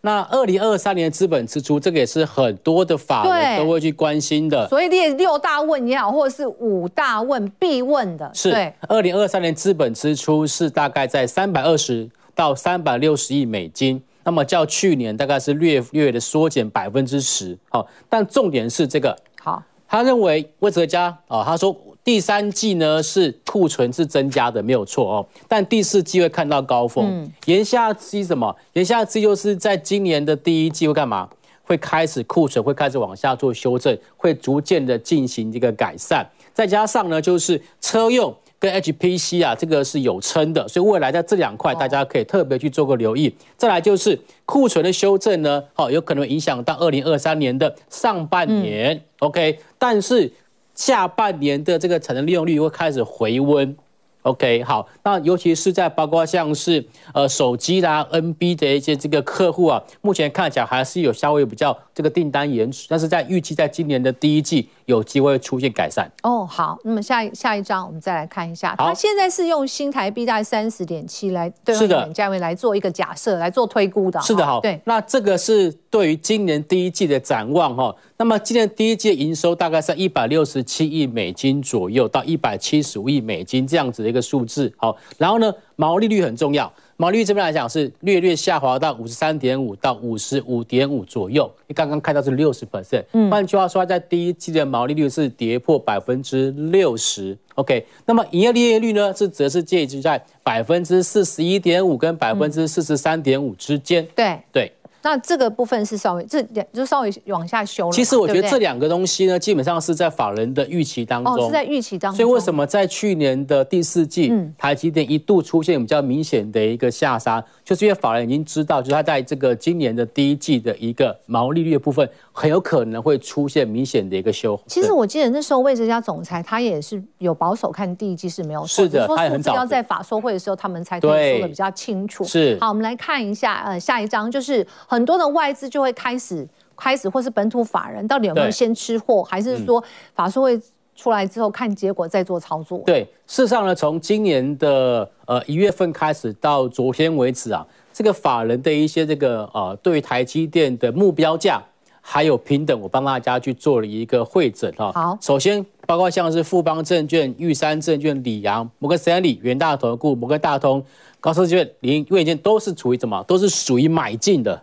[0.08, 4.66] 那二零二三年资本支出，这个也是很多的法人都会去关心的。
[4.70, 8.32] 所以列六大问也好，或者是五大问必问的。
[8.34, 8.74] 是。
[8.88, 17.58] 二零二三年资本支出是大概在三百二十到三百六十亿美金，那么较去年大概是略略的缩减百分之十。
[17.68, 19.14] 好，但重点是这个。
[19.44, 21.76] 好，他认为魏哲家啊，他说。
[22.08, 25.28] 第三季呢是库存是增加的，没有错哦。
[25.46, 27.06] 但第四季会看到高峰。
[27.06, 28.56] 嗯、言下之意什么？
[28.72, 31.28] 言下之意就是在今年的第一季会干嘛？
[31.64, 36.26] 会开始库存会开始往下做修正，会逐渐的进行这个改善。
[36.54, 43.28] 再加上呢，就是车用跟 HPC 啊，这个是有撑的，所以未来在这两块大家可以特别去做个留意。
[43.28, 48.96] 哦、再来就是库存的修正呢，好，有可能影响到二零二三年的上半年。
[48.96, 50.32] 嗯、OK，但是。
[50.78, 53.76] 下半年的这个产能利用率会开始回温
[54.22, 64.70] ，OK，好，那尤其是在包括像是呃手机啦、NB 的一些这个客户啊，目前看起来还是有稍微比较这个订单延迟，但是在预计在今年的第一季。
[64.88, 66.46] 有机会出现改善哦。
[66.46, 74.20] 好，那么下一下一张我们再来看一下，好，它现在是用新台币大概三十点七来对应的价位来做一个假设来做推估的。
[74.22, 74.82] 是的，好，对。
[74.86, 77.96] 那这个是对于今年第一季的展望哈。
[78.18, 84.74] 那么今年第一季营收大概在一百六十七亿美金左右到一百七十五亿美金这样子的一个数字。
[84.78, 86.72] 好，然后呢，毛利率很重要。
[87.00, 91.50] 毛利率这边来讲是略略下滑到五十三点五到五十五点五左右。
[91.68, 97.38] 你刚刚看到是六十 percent，换句话说，在第一季的毛利率是跌破百分之六十。
[97.54, 104.04] OK，那么营业利润率呢，是则是介于在百分之四十一点五跟百分之四十三点五之间。
[104.16, 104.72] 对、嗯、对。
[105.08, 107.92] 对那这个部分是稍微这两就稍微往下修了。
[107.94, 111.34] 其实我觉得这两个东西呢，基本上是在法人的预期当中。
[111.34, 112.18] 哦，是在预期当中。
[112.18, 124.60] 所以为什么在去年的第四季，嗯、台积电一度出现比较明显的一个下杀，就是因为法人已经知道，就是它在这个今年的第一季的一个毛利率的部分，很有可能会出现明显的一个修。
[124.68, 132.24] 其实我记得那时候魏哲家总裁他也是有保守看第一季是没有错，是的，他也很早要在法说会的时候他们才可以说的比较清楚。
[132.24, 132.58] 是。
[132.60, 135.78] 好，我们来看一下，呃，下一章就是很多的外资就。
[135.78, 136.44] 就会开始
[136.76, 139.84] 开始，或是本土法人到底有没有先吃货，还是说
[140.16, 140.60] 法说会
[140.96, 142.80] 出来之后看结果再做操作？
[142.84, 151.62] 对，事实上呢，从今年的呃一月份开始到昨天为止啊，这个法人的一些这个呃对台积电的目标价
[152.02, 154.92] 还有平等，我帮大家去做了一个会诊哈。
[154.92, 160.84] 好，首先包括像是富邦证券、玉山证券、里昂、摩根士丹利、元大投顾、摩根大通、
[161.20, 163.24] 高盛证券、林瑞建都是处于什么？
[163.28, 164.60] 都是属于买进的。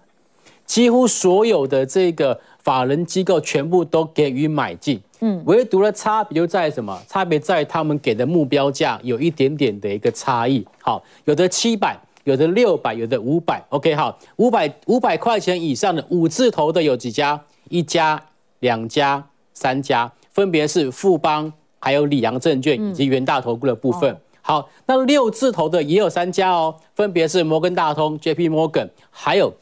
[0.67, 6.99] 几乎所有的这个法人机构全部都给予买进，嗯，唯独的差别就在什么？
[7.07, 10.67] 差别在他们给的目标价有一点点的一个差异。
[10.81, 13.63] 好，有的七百，有的六百，有的五百。
[13.69, 17.39] OK，好，五百五百块钱以上的五字头的有几家？
[17.69, 18.23] 一家、
[18.61, 19.23] 两家、
[19.53, 24.11] 三家，分别是富邦、还有里昂证券以及元大投顾的部分。
[24.11, 29.53] 嗯、好，那六字头的也有三家哦，分别是摩根大通、JP Morgan，还有。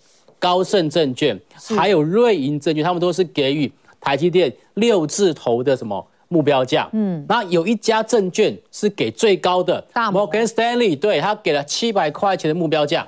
[0.43, 1.41] 高盛证券，
[1.79, 6.89] 还有瑞银证券，他们都是给予台积电六字头的什么目标价？
[6.93, 13.07] 嗯，那有一家证券是给最高的，大摩根斯坦利，对，他给了七百块钱的目标价。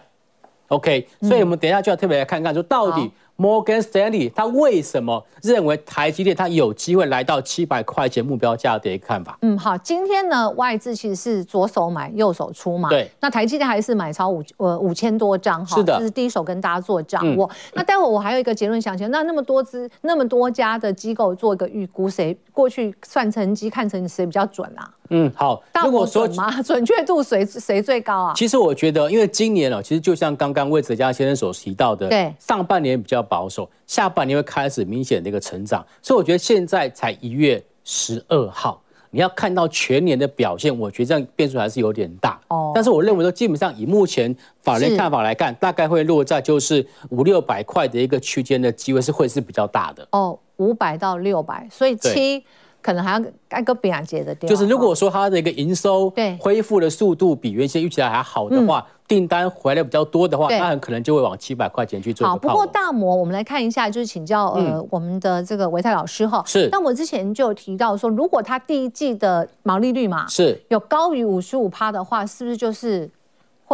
[0.69, 3.11] OK，所以我们等一下就要特别来看看，说到底。
[3.37, 9.37] Morgan Stanley 他为什么认为台积电它有机会来到七百块钱目标价的一个看法？
[9.43, 17.47] 嗯，好，今天呢外资其实是左手买右手出嘛，对，那台积电还是买超五呃五千多张哈，是的，这是第一手跟大家做掌握。
[17.47, 24.89] 嗯、那待会我还有一个结论想讲，那那么多资那么多家的机构做一个预估，谁过去算成绩看成绩谁比较准啊？
[25.11, 25.63] 嗯，好。
[25.85, 26.61] 如果说准吗？
[26.63, 28.33] 准确度谁谁最高啊？
[28.35, 42.73] 其实我觉得，因为今年哦，其实就像刚刚魏哲家先生所提到的，对，上半年比较保守，下半年会开始明显的一个成长，所以我觉得现在才一月十二号，你要看到全年的表现，我觉得这样变数还是有点大哦。
[42.75, 52.43] 但是我认为说，基本上以目前法人看法来看，大概会落在就是五六百块的一个区间的机会是会是比较大的哦，五百到六百，所以七。
[52.85, 62.29] 可能还要挨个比亚杰的店，就是如果说它的一个营收对恢复的速度比原先预期来还好的话，订单回来比较多的话，那很可能就会往七百块钱去做。
[62.29, 66.69] 好，不过大摩我们来看一下，就是请教呃我们的这个维泰老师哈，是。
[66.71, 73.11] 那我之前就有提到说，如果它第一季的毛利率嘛是有高于五十五趴的话，是不是就是？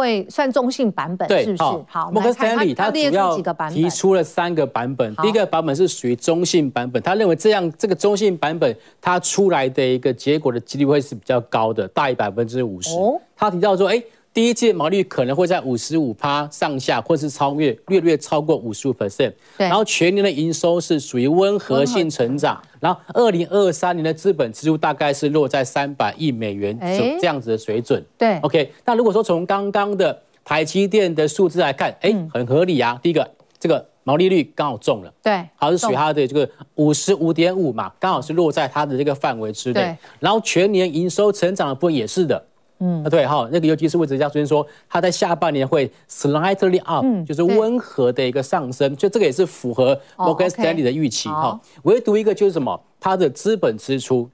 [0.01, 1.63] 会算中性版本，是不是？
[1.87, 3.37] 好，摩根斯坦利他主要
[3.69, 12.89] 提出了三个版本，第一个版本是属于中性版本，他认为这样这个中性版本它出来的一个结果的几率会是比较高的，大于百分之五十。
[13.37, 14.03] 他提到说，哎。
[14.33, 19.33] 第一季毛利可能会在五十五趴上下，或是超越略略超过五十五 percent。
[19.57, 22.57] 然后全年的营收是属于温和性成长。
[22.81, 26.77] 然后二零二三年的资本支出大概是落在三百亿美元
[27.21, 28.03] 这样子的水准。
[28.17, 28.73] 对，OK。
[28.83, 32.99] 那如果说从刚刚的台积电的数字来看，哎，很合理啊。
[33.01, 39.95] 第一个，这个毛利率刚好中了，对，好是属于它的这个五十五点五嘛，刚好是落在它的这个范围之内。
[40.19, 42.43] 然后全年营收成长的部分也是的。
[42.81, 51.59] 嗯，啊对哈，那个尤其是魏哲家昨天说，它在下半年会 slightly up，就是温和的一个上升，所以这个也是符合 Morgan Stanley 的预期哈。
[51.83, 54.27] 唯独一个就是什么，它的资本支出，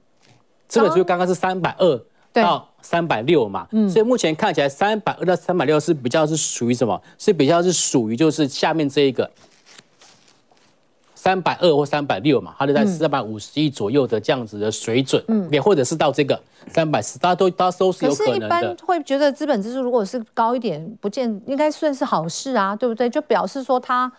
[0.66, 2.00] 资本支出刚刚是三百二
[2.32, 7.00] 到三百六嘛，所以目前看起来三百二到三百六是比较是属于什么？
[7.18, 9.30] 是比较是属于就是下面这一个。
[11.28, 18.48] 三百二或三百六嘛，它就在三百五十亿左右的这样子的水准，嗯，也或者是到这个三百四，大家都大家都是有可能的。
[18.48, 23.10] 可是，一般会觉得资本支出如果是高一点，不见应该算是好事啊，对不对？
[23.10, 24.10] 就表示说它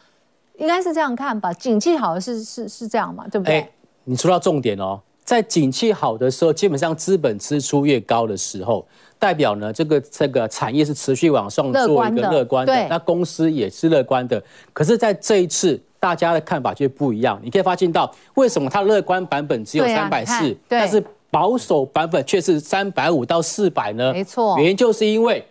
[0.60, 3.56] 应该是这样看吧，景气好的是是是这样嘛，对不对？
[3.56, 3.72] 欸，
[4.04, 14.40] 你说到重点哦，在景气好的时候，基本上资本支出越高的时候，代表呢这个这个产业是持续往上做一个乐观的，那公司也是乐观的。
[14.74, 15.82] 可是，在这一次。
[16.00, 24.14] 大家的看法就不一样，你可以发现到为什么它乐观版本只有三百四，但是保守版本却是三百五到四百呢？
[24.14, 25.46] 没错，原因就是因为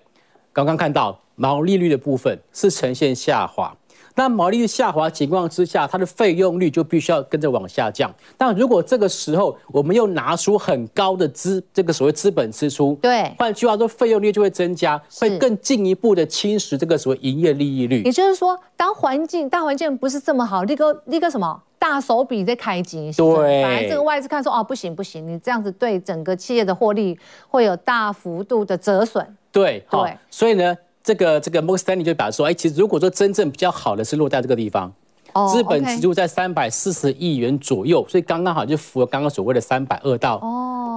[0.53, 3.77] 刚刚看到毛利率的部分是呈现下滑。
[4.19, 8.13] 那毛利率下滑情况之下，它的费用率就必须要跟着往下降。
[8.37, 18.03] 但如果这个时候我们又拿出很高的资，这个所谓资本支出，对，换句话说，费用率就会增加，会更进一步的侵蚀这个所谓营业利益率。
[18.03, 29.25] 也就是说，当环境大环境不是这么好，立个立个什么大手笔在开机，对，本来这个外资看说哦不行不行，你这样子对整个企业的获利会有大幅度的折损。
[29.53, 30.77] 对对，所以呢。
[31.09, 34.93] 这个这个 Morgan Stanley 就表示说，哎，其实如果说真正比较好的是落在这个地方，
[35.33, 40.39] 哦，资本支出在三百四十亿元左右，所以刚刚好就符合刚刚所谓的三百二到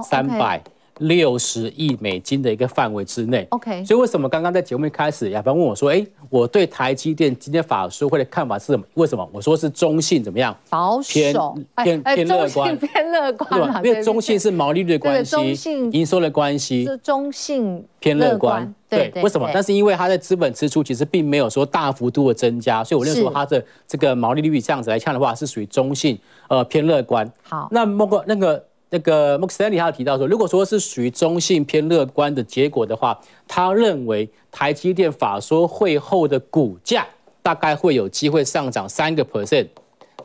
[0.04, 0.62] 三百。
[0.98, 3.84] 六十亿美金的一个范围之内，OK。
[3.84, 8.84] 所以为什么刚刚在节目一开始，雅芳问我说：“哎，我对台积电今天法说会的看法是什么？
[8.94, 10.56] 为什么？”我说是中性，怎么样？
[10.68, 13.82] 保守，偏偏乐观，偏乐观。
[13.82, 18.72] 对，因为中性是毛利率的关系，中性营收的关系，是中性偏乐观。
[18.88, 19.50] 对，为什么？
[19.54, 27.30] 但是因为它的资本支出其实并没有说大幅度的增加，所以我认为说它的这个毛利率这样子来看的话，是属于中性，呃，偏乐观。
[27.42, 28.62] 好，那莫过那个。
[28.92, 37.06] 那个 Morgan Stanley 他有提到说，如果说是属于中性偏乐观的结果的话，他认为台积电法说会后的股价
[37.42, 39.66] 大概会有机会上涨三个 percent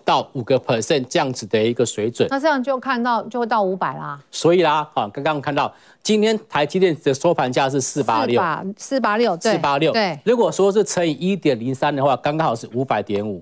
[0.04, 2.28] 到五个 percent 这样子的一个水准。
[2.30, 4.22] 那这样就看到就会到五百啦。
[4.32, 8.42] 所以啦，啊，刚刚看到今天台积电的收盘价是四八六，
[8.76, 10.20] 四八六，四八六，对。
[10.26, 13.42] 如果说是乘以一点零三的话，刚刚好是五百点五。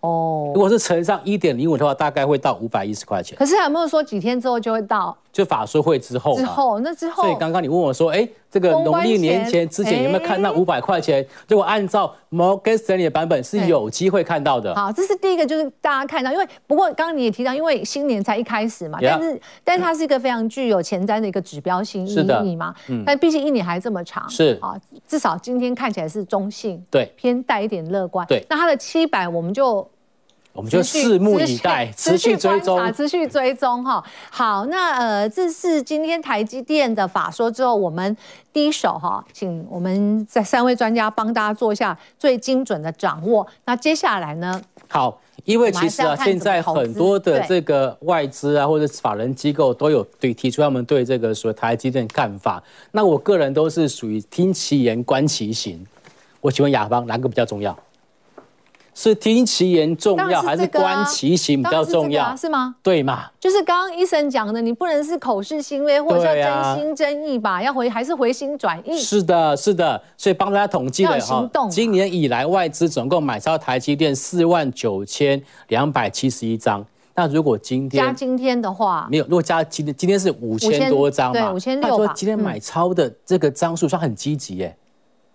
[0.00, 3.36] 哦，如果是乘上一点零五的话，大概会到五百一十块钱。
[3.38, 5.16] 可是有没有说几天之后就会到？
[5.32, 6.36] 就法说会之后。
[6.36, 7.22] 之后，那之后。
[7.22, 11.24] 所以刚刚你问我说，哎，这个农历年前之前有没有看到五百块钱？
[11.46, 14.74] 如果按照 Morgan Stanley 的版本是有机会看到的。
[14.74, 22.74] 好，这是第一个，就是大家看到，因为不过刚刚你也提到，因为新年才一开始嘛，但是但是它是一个非常具有前瞻的一个指标性意义嘛。
[22.88, 23.04] 嗯。
[23.06, 24.28] 但毕竟一年还这么长。
[24.28, 24.58] 是。
[24.62, 24.74] 啊，
[25.06, 26.82] 至少今天看起来是中性。
[26.90, 27.12] 对。
[27.16, 28.26] 偏带一点乐观。
[28.26, 28.44] 对。
[28.48, 29.86] 那它的七百，我们就。
[30.52, 34.02] 我们就拭目以待， 持续追踪，持续追踪哈。
[34.30, 38.16] 好，那呃，这是今天台积电的法说之后，我们
[38.52, 43.46] 第一手哈，请我们在三位专家帮大家做一下最精准的掌握。
[43.64, 44.60] 那接下来呢？
[44.88, 52.60] 好，因为其实啊，现在很多的这个外资啊，或者法人机构都有对提出他们对这个所谓台积电看法。
[52.90, 55.86] 那我个人都是属于听其言观其行。
[56.40, 57.78] 我请问雅芳，哪个比较重要？
[59.02, 62.36] 是听其言重要，还是观其行比较重要？
[62.36, 62.74] 是吗？
[62.82, 63.30] 对嘛？
[63.40, 67.62] 就是刚刚医生讲的，你不能是口是心非，或者是真心真意吧？
[67.62, 69.00] 要回还是回心转意？
[69.00, 69.98] 是的，是的。
[70.18, 76.84] 所以帮大家统计了哈，今年以来外资总共买超台积电四万九千两百七十一张。
[77.14, 81.40] 那如果今天加今天的话，没有，如果加今天今天是五千多张嘛？
[81.40, 81.88] 对，五千六。
[81.88, 84.76] 他说今天买超的这个张数算很积极耶。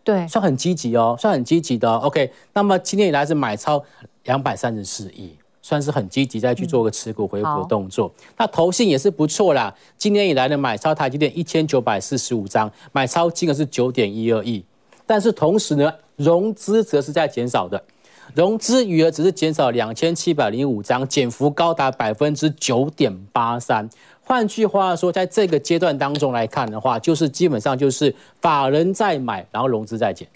[0.06, 2.00] 对，算很积极哦，算很积极的哦。
[2.04, 3.84] OK，那么今年以来是买超
[4.26, 8.14] 两百三十四亿，算是很积极，再去做个持股回补的动作。
[8.20, 14.64] 嗯、那投信也是不错啦，今年以来的买超台积电一千九百四十五张，买超金额是九点一二亿，
[15.08, 17.84] 但是同时呢，融资则是在减少的，
[18.36, 23.90] 融资余额只是减少两千七百零五张，减幅高达百分之九点八三。
[24.26, 30.28] 换句话说，在这个阶段当中来看的话，就是基本上就是法人在买，然后融资在减。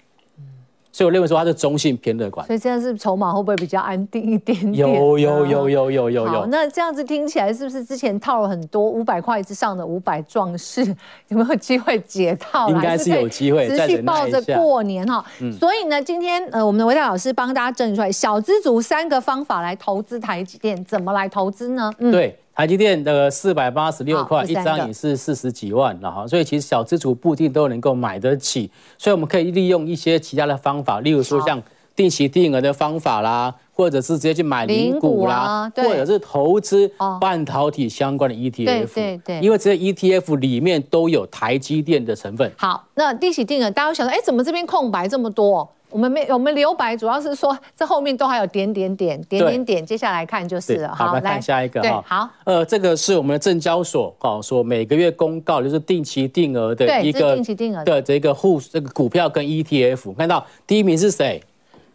[0.91, 2.45] 所以我认为说它是中性偏乐观。
[2.45, 4.73] 所以这样是筹码会不会比较安定一点点？
[4.73, 6.45] 有有有有有有有。
[6.47, 10.83] 那这样子听起来是不是之前套了很多五百块之上的五百壮士，
[11.29, 12.69] 有没有机会解套？
[12.69, 13.67] 应该是有机会。
[13.69, 15.23] 持续抱着过年哈。
[15.57, 21.91] 所以呢，今天呃，我们的维泰老师帮大家整理出来小资族三个方法来投资台积电，怎么来投资呢？
[21.99, 22.37] 嗯，对。
[22.55, 31.61] 台积电的四百八十六块一张也是四十几万了哈，所以其实小资主不一定都能够买得起，所以我们可以利用一些其他的方法，例如说像
[31.95, 42.51] 定期定额的方法啦，或者是直接去买零股啦，或者是投资半导体相关的 ETF，对对对，因为这些 ETF 里面都有台积电的成分。
[42.57, 45.65] 好，那定期定额，大家会想说，哎，怎么这边空白这么多？
[45.89, 50.93] 我们没，我们留白，主要是说这后面都还有点点点点点点，接下来看就是了。
[50.93, 52.03] 好，来看下一个哈。
[52.05, 61.41] 好，呃，这个是我们的证交所哦，说每个月公告就是定期定额的一个定期定额的这个户这个股票跟 ETF，看到第一名是谁？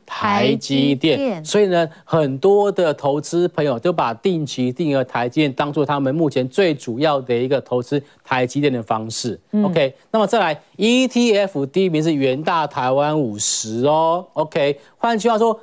[0.06, 9.38] 台积电，所以呢，很多的投资朋友都把定期定额台积电当做他们目前最主要的一个投资台积电的方式。
[9.52, 14.26] 嗯、OK，那么再来 ETF 第一名是元大台湾五十哦。
[14.34, 15.58] OK，换句话说，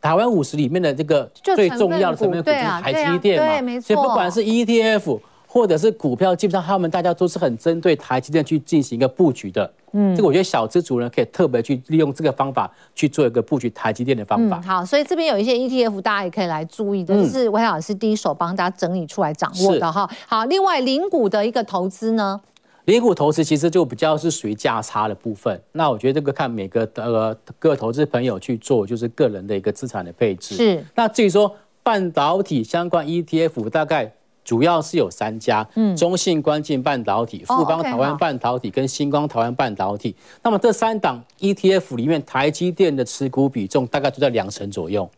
[0.00, 3.80] 台湾五十里面的这个最重要的成分股就是台积电嘛。
[3.80, 5.20] 所以不管是 ETF。
[5.52, 9.70] 或者是股票，基本上他们大家都是很针对台积电去进行一个布局的。
[9.92, 14.56] 嗯，这个我觉得小资族呢可以特别去利用这个方法去做一个布局台积电的方法。
[14.56, 20.08] 嗯、好，所以这边有一些 ETF，大家也可以来注意的，这是维泰老师第一手帮大家整理出来掌握的哈。
[20.26, 22.40] 好，另外零股的一个投资呢，
[22.86, 25.60] 零股投资其实就比较是属于价差的部分。
[25.72, 30.54] 那我觉得这个看每个呃各投资朋友去做，就是个人的一个资产的配置。
[30.56, 30.82] 是。
[30.94, 34.10] 那至于说半导体相关 ETF，大概。
[34.44, 40.14] 主要是有三家，嗯，中信关键半导体、富邦台湾半导体跟新光台湾半导体。
[40.42, 45.08] 那么这三档 ETF 里面，台积电的持股比重大概都在两成左右，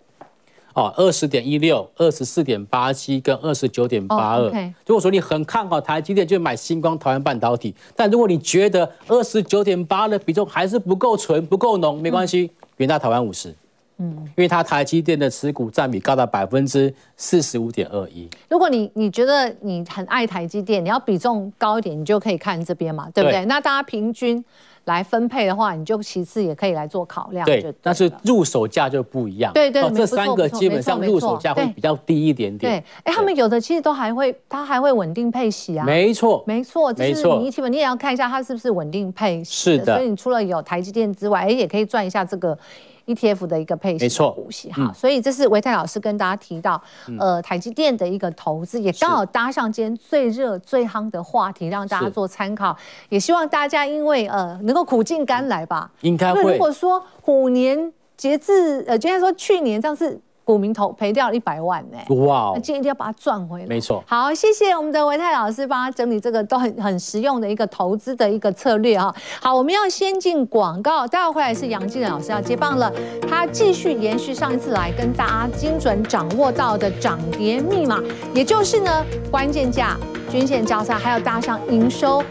[0.75, 4.51] 哦，二十点一六、二十四点八七跟二十九点八二。
[4.87, 7.75] 如果说你很看好台积电，就买新光台湾半导体。
[7.97, 13.55] 但如果你觉得二十九点八的比重还是不够纯、不够浓，没关系，元大台湾五十。
[13.99, 18.29] 嗯，因为它台积电的持股占比高达百分之四十五点二一。
[18.49, 23.43] 如果你你觉得你很爱台积电，你要比重高一点，你就可以看这边嘛，对不对？
[23.43, 24.45] 对，那大家平均
[24.87, 27.47] 来分配的话，你就其次也可以来做考量。
[27.47, 29.53] 对，对，但是入手价就不一样。
[29.53, 32.73] 对对，这三个基本上入手价会比较低一点点。
[32.73, 35.87] 对，哎，他们有的其实都还会，它还会稳定配息啊。
[35.87, 37.39] 没错，没错，没错。
[37.39, 39.71] 你一提问，你也要看一下它是不是稳定配息。
[39.71, 39.95] 是的。
[39.95, 42.59] 所以你除了有台积电之外，哎，也可以赚一下这个。
[43.07, 46.83] ETF 的一个配息股息哈，所以这是维泰老师跟大家提到，
[47.19, 52.77] 呃，台积电的一个投资，也刚好搭上今天最热最夯的话题，让大家做参考。
[53.09, 56.53] 也希望大家因为呃能够苦尽甘来吧，应该会。
[56.53, 60.21] 如果说虎年截至呃，今天说去年这样子。
[60.45, 62.53] 股民投赔掉了一百万呢，哇！
[62.55, 63.67] 那今天一定要把它赚回来。
[63.67, 64.05] 没错。
[64.07, 69.15] 好，谢谢我们的维泰老师帮他整理这个都很很实用的一个投资的一个策略哈。
[69.41, 72.93] 好，我们要先进广告，待会回来是杨基仁老师要接棒了，
[73.29, 77.99] 他继续延续上一次来跟大家精准掌握到的涨跌密码，
[78.35, 79.97] 也就是呢关键价、
[80.31, 82.23] 均线交叉，还有大项营收。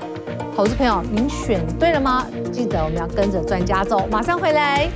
[0.56, 2.28] 投资朋友，您选对了吗？
[2.52, 4.88] 记得我们要跟着专家走，马上回来。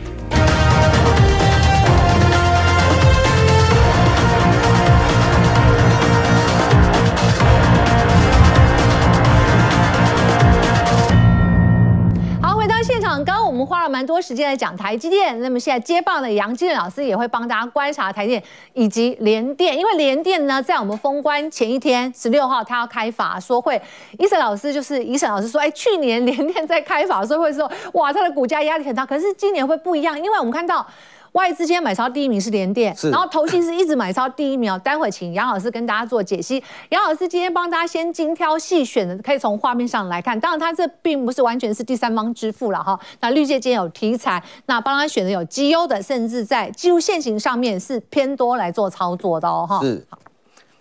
[12.87, 23.79] 现场刚刚我们花了蛮多时间来讲台积电，那么现在接棒的杨基仁老师也会帮大家观察台电以及联电，因为联电呢在我们封关前一天十六号他要开法说会，
[24.17, 30.87] 伊森老师就是伊森老师说，哎，去年联电在开法说会的时候，哇，它的股价压力很大，可是今年会不一样，因为我们看到。
[31.33, 34.79] 外资今天买超第一名是联电，然后投信是一直买超第一名哦。
[34.83, 36.63] 待会请杨老师跟大家做解析。
[36.89, 40.39] 杨老师今天帮大家先精挑细选的，可以从画面上来看。
[40.39, 42.99] 当然，他这并不是完全是第三方支付了哈。
[43.21, 49.79] 那绿界今天有题材，那帮他选的有绩优的，甚至在技术线型上面是偏多来做操作的哦哈。
[49.81, 50.05] 是。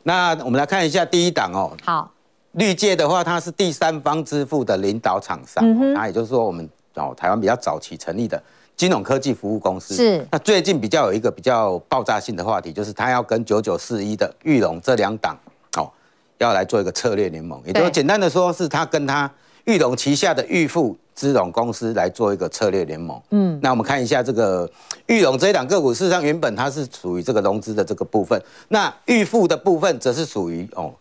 [0.04, 1.72] 那我们来看一下第一档哦。
[1.84, 2.12] 好。
[2.52, 8.42] 绿界的话，它是第三方支付的领导厂商，那也就是说我们哦台湾比较早期成立的。
[8.76, 10.26] 金融科技服务公司是。
[10.30, 15.38] 那最近比较有一个比较爆炸性的话题，就是他要跟九九四一的玉龙这两档
[15.76, 15.90] 哦，
[16.38, 17.60] 要来做一个策略联盟。
[17.64, 19.30] 也就是简单的说，是他跟他
[19.64, 23.18] 玉龙旗下的裕富资融公司来做一个策略联盟。
[23.30, 24.70] 嗯，那我们看一下这个
[25.06, 30.92] 玉龙这一档个股，事实上原本它是属于这个融资的这个部分，那裕富的部分则是属于哦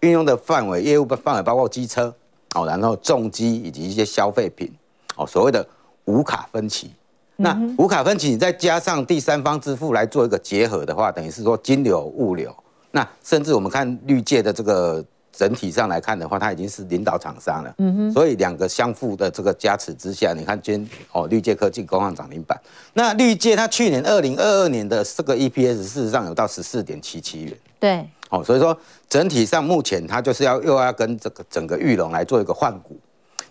[0.00, 2.14] 运用的范围业务的范围包括机车
[2.54, 4.70] 哦，然后重机以及一些消费品
[5.16, 5.66] 哦，所谓的。
[6.10, 6.90] 无卡分期，
[7.36, 12.54] 那无卡分期，你再加上第三方支付来做一个结合的话，等于是说金流、物流，
[12.90, 15.02] 那甚至我们看绿界的这个
[15.32, 17.72] 整体上来看的话，它已经是领导厂商了。
[17.78, 22.60] 嗯哼，所以两个相互的这个加持之下，你看今天哦，绿界科技工行涨停板。
[22.92, 27.56] 那绿界它去年二零二二年的这个 EPS 事实上有到十四点七七元。
[27.78, 28.76] 对，哦，所以说
[29.08, 32.98] 整体上目前它就是要又要跟这个整个玉龙来做一个换股，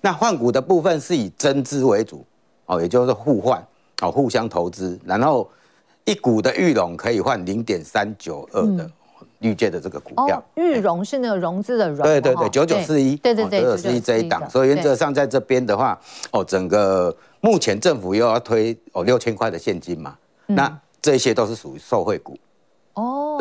[0.01, 2.23] 那换股的部分是以增资为主。
[2.69, 3.61] 哦，也就是互换，
[4.03, 5.49] 哦，互相投资，然后
[6.05, 8.87] 一股的裕隆可以换零点三九二的
[9.39, 10.43] 绿界的这个股票。
[10.53, 12.03] 裕隆是那个融资的融。
[12.03, 14.47] 对对对，九九四一，对对对，九九四一这一档。
[14.47, 15.99] 所以原则上在这边的话，
[16.31, 20.15] 哦，整个目前政府又要推哦六千块的现金嘛，
[20.45, 22.37] 那这些都是属于受惠股。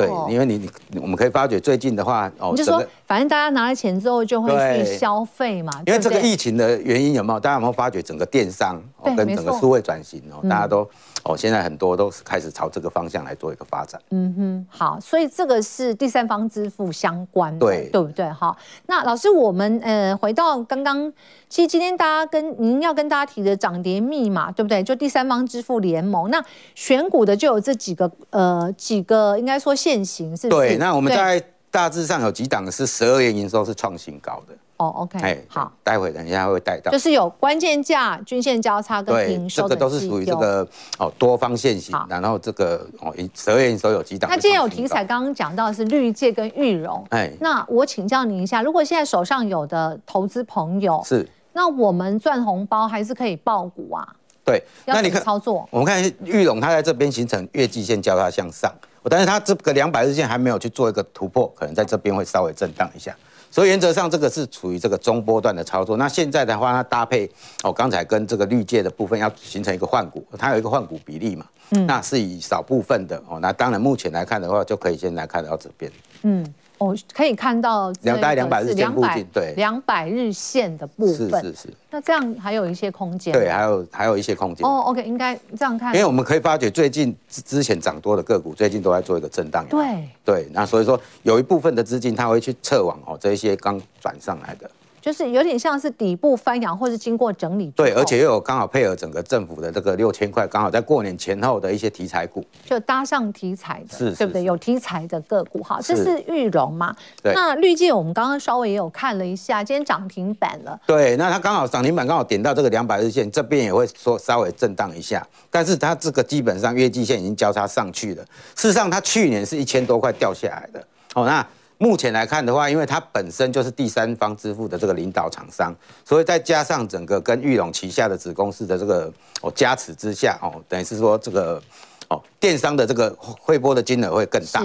[0.07, 0.59] 哦，对，因为你
[0.90, 5.72] 你我们可以发觉最近的话，哦，就说反正大家拿了钱之后就会去消费嘛。
[5.86, 7.40] 因为这个疫情的原因有没有？
[7.40, 10.88] 大家有没有发觉整个电商哦跟整个数位转型哦，大家都
[11.25, 14.01] 哦现在很多都是开始朝这个方向来做一个发展。
[14.11, 18.29] 嗯哼，好，所以这个是第三方支付相关的，对对不对？
[18.31, 18.57] 好，
[18.87, 21.12] 那老师，我们呃回到刚刚。
[21.49, 24.83] 其实今天大家跟您要跟大家提的涨跌密码，对不对？
[24.83, 26.45] 就第三方支付联盟，那
[26.75, 30.49] 选股的就有这几个呃几个，应该说现行是？
[30.49, 34.55] 对，那我们在大致上有几档是十二月营收是创新高的。
[34.79, 40.66] 哦，OK，哎，好，待会等一下会带到，就是有关键价、均线交叉跟平收的，这个都是属于这个
[40.99, 41.95] 哦多方线型。
[42.09, 44.31] 然后这个哦十二月营收有几档？
[44.31, 47.05] 那今天有题材，刚刚讲到的是绿界跟裕荣。
[47.11, 54.07] 哎，那我请教您一下，如果现在手上有的投资朋友是，那我们赚红包还是可以爆股啊？
[54.45, 58.72] 对，那你看操作，我们看裕隆，它在这边形成月季线交叉向上，
[59.11, 63.12] 但是它这个两百日线还没有去做一个突破，可能在这边会稍微震荡一下。
[63.51, 65.96] 所以原则上，这个是处于这个中波段的操作。
[65.96, 67.30] 那现在的话，它搭配
[67.62, 73.38] 哦，刚才跟这个绿界的部分要形成一个换股，它有一个换股比例嘛，嗯，那是以少部分的哦。
[73.40, 75.90] 那当然目前来看的话，就可以先来看到这边，
[76.22, 76.55] 嗯。
[76.79, 81.74] 哦，可以看到两大概两百日线附近，对，两百日线的部分是是是。
[81.91, 84.66] 那这样还有一些空间，对，还有还有一些空间。
[84.66, 89.66] 哦，OK，应该这样看，因为我们可以发觉最近之之前涨多的个股，最近都在做一个震荡。
[89.68, 94.70] 对对，那所以说有一部分的资金，它会去撤往哦这一些刚转上来的。
[95.01, 97.70] 就是有点像是底部翻扬，或是经过整理。
[97.76, 104.44] 对，而且又有刚好配合整个政府的这个六千块，刚好在过年前后的一些题材股，就搭上题材的，是，对不对？
[104.44, 106.94] 有题材的个股，哈，这是裕隆嘛？
[107.22, 107.32] 对。
[107.34, 110.78] 那绿界我们刚刚稍微也有看了一下，今天涨停板了。
[110.86, 118.24] 对，那它刚好涨停板刚好点到这个两百日线，这边也会说稍微震荡一下，但是它这个基本上月季线已经交叉上去了。
[118.55, 120.84] 事实上，它去年是一千多块掉下来的。
[121.14, 121.46] 哦，那。
[121.79, 125.74] 目前来看的话，因为它本身就是第三方支付的这个领导厂商，
[126.05, 131.62] 所以再加上整个跟玉龙旗下的子公司的这个哦加持之下哦，等于是说这个
[132.09, 134.62] 哦电商的这个汇拨的金额会更大。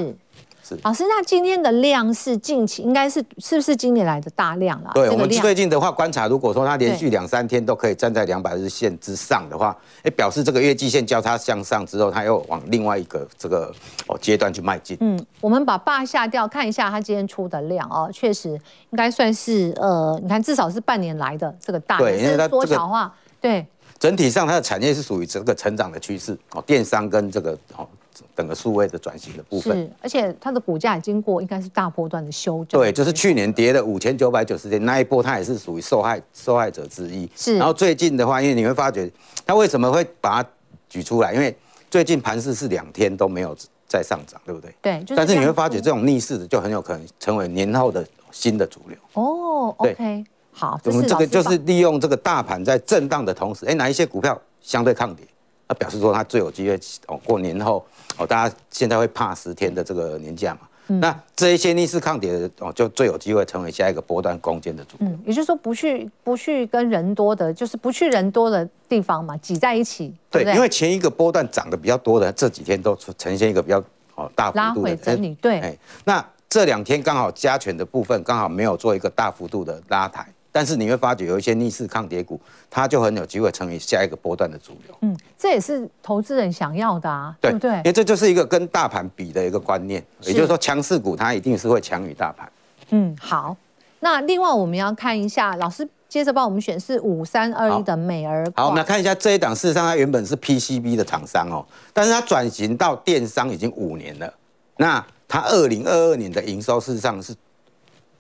[0.84, 4.92] 老师，那今天的量是近期应该是是不是今年来的大量了？
[4.94, 13.74] 对，我们最近的话观察，如果说它连续两三天都可以站在两百日线之上的话，哎，表示这个月季线交叉向上之后，它又往另外一个这个
[14.08, 14.98] 哦阶段去迈进。
[15.02, 23.66] 嗯，我们把霸下掉，看一下它今天出的量哦，确实应该算是呃，你看至少是半年来的这个大量，对，因为它缩小化，对，
[24.00, 27.88] 整体上它的产业是属于这个成长的趋势哦，电商跟这个哦。
[28.36, 32.82] 整个数位的转型的部分是，而且它的股价也经过应该是大波段的修正。
[32.82, 37.30] 对，就是去年跌了五千九百九十点那一波，它也是属于受害受害者之一。
[37.36, 39.10] 是，然后最近的话，因为你会发觉
[39.46, 40.50] 它为什么会把它
[40.90, 41.34] 举出来？
[41.34, 41.56] 因为
[41.92, 43.56] 最近盘势是两天都没有
[43.88, 44.74] 再上涨，对不对？
[44.82, 45.00] 对。
[45.04, 48.98] 就是、但是你会发觉这种逆势的就很有可能成为年后的新的主流。
[49.14, 50.80] 哦，OK，好。
[50.86, 55.24] 我们这个就是利用这个大盘在震荡的同时，哎，哪一些股票相对抗跌？
[55.68, 57.86] 那表示说它最有机会哦，过年后。
[58.16, 60.60] 哦，大家现在会怕十天的这个年假嘛？
[60.88, 64.98] 嗯、那这一些逆势抗跌的哦，就最有机会成为下一个波段攻坚的主。
[65.00, 70.14] 嗯，也就是说不去不去跟人多的，就是不去人多的地方嘛，挤在一起。
[70.30, 73.84] 对，对，因为前一个波段涨得比较多的这几天都呈现一个比较
[74.14, 75.34] 哦大幅度的拉回整理。
[75.42, 80.28] 对，哎，那这两天刚好加权的部分刚好没有做一个大幅度的拉抬。
[80.54, 82.40] 但是你会发觉有一些逆势抗跌股，
[82.70, 84.96] 它就很有机会成为下一个波段的主流。
[85.02, 87.72] 嗯，这也是投资人想要的啊，对不对？
[87.78, 92.50] 因为这就是一个跟大盘比的一个观念，也就是说强势股它一定是会强于大盘。
[92.92, 93.58] 嗯，好。
[94.00, 98.46] 那另外我们要看一下，老师接着帮我们选是五三二一的美而。
[98.54, 104.32] 好，我们来看一下这一档，事实上它原本是 PCB 的厂商哦，但是它转型到电商已经五年了。
[104.76, 107.34] 那它二零二二年的营收事实上是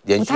[0.03, 0.33] 连续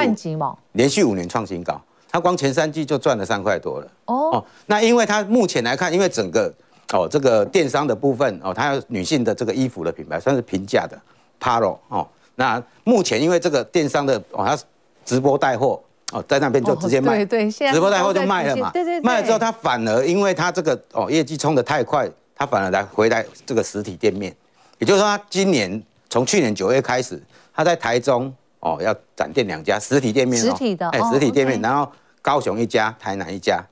[0.73, 1.79] 连续五年创新高。
[2.09, 6.51] 它光前三季就赚了三块多了哦哦，那因为它目前来看，因为整个
[6.93, 10.97] 哦这个电商的部分哦，它有女性的这个衣服的品牌算是平价的
[11.37, 14.57] Paro 哦，那目前因为这个电商的哦，它
[15.03, 15.79] 直播带货
[16.13, 24.33] 哦，在那边就直接卖，对对，直播带货就卖了嘛，对对，卖了之后它反而因为它这个哦业绩冲得太快，它反而来回来这个实体店面，
[24.79, 27.21] 也就是说他今年从去年九月开始，
[27.53, 28.33] 他在台中。
[28.59, 31.91] 哦，要展店两家实体店面，实体的，哎，实体店面，然后
[32.21, 33.63] 高雄一家，台南一家，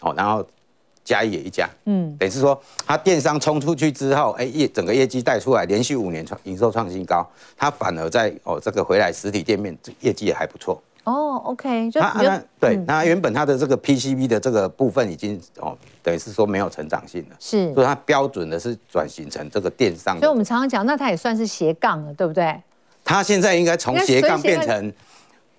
[0.00, 0.44] 哦，然后
[1.04, 10.82] 嘉义也一家，嗯，等于是说，他电商冲出去之后，哎，业整个业绩带出来，连续五年创营收创新高，他反而在哦这个回来实体店面业绩也还不错。
[11.04, 20.16] 哦，OK，就他那对，那原本他的这个 PCB 的这个部分已经哦，等于是说没有成长性了，是，所以它标准的是转型成这个电商。
[20.18, 22.56] 所以我们常常讲，那它也算是斜杠了，对不对？
[23.12, 24.92] 他现在应该从斜杠变成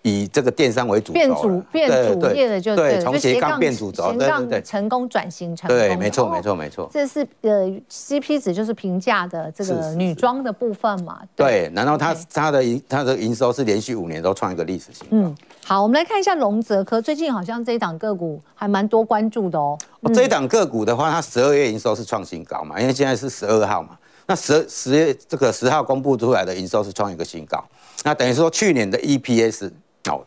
[0.01, 6.89] 以这个电商为主，变主变主业的就对，从斜杠变主轴，对对对，成功转型成功，对，没错没错没错。
[6.91, 11.19] 这是呃 CP 值就是平价的这个女装的部分嘛？
[11.35, 15.07] 对，然后它它的营它的营收是连续五年都创一个历史新高。
[15.11, 19.77] 嗯，好，我们来看一下龙泽科，最近好像这一档个股还蛮多关注的哦。
[20.13, 22.81] 这一档个股的话，它十二月营收是创新高嘛？
[22.81, 23.97] 因为现在是十二号嘛。
[24.25, 27.63] 那十十月这个十号公布出来的营收是创一个新高，
[28.03, 29.69] 那等于说去年的 EPS
[30.09, 30.25] 哦，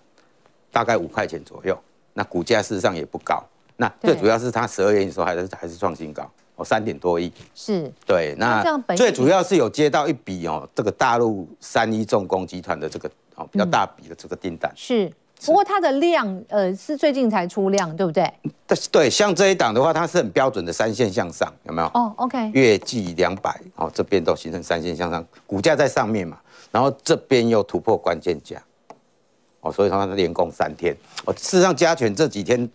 [0.71, 1.79] 大概五块钱左右，
[2.15, 3.43] 那股价事实上也不高，
[3.77, 8.63] 那最主要是它十二月营收还是还是创新高哦，三点多亿，是，对，那
[8.97, 15.13] 最主要是有接到一笔哦，这个大陆三一重工集团的这个哦比较大笔的这个订单，嗯、是。
[15.45, 18.33] 不过它的量，呃，是最近才出量，对不对？
[18.91, 21.89] 对，像这一档的话，它是很标准的三线向上，有没有？
[21.89, 22.51] 哦，OK。
[22.53, 26.39] 月季两百，哦，这边都形成三线向上，股价在上面嘛，
[26.73, 28.61] 然后这边又突破关键价，
[29.61, 30.97] 哦，所以说它连攻三天。
[31.27, 32.69] 哦，事实上加权这几天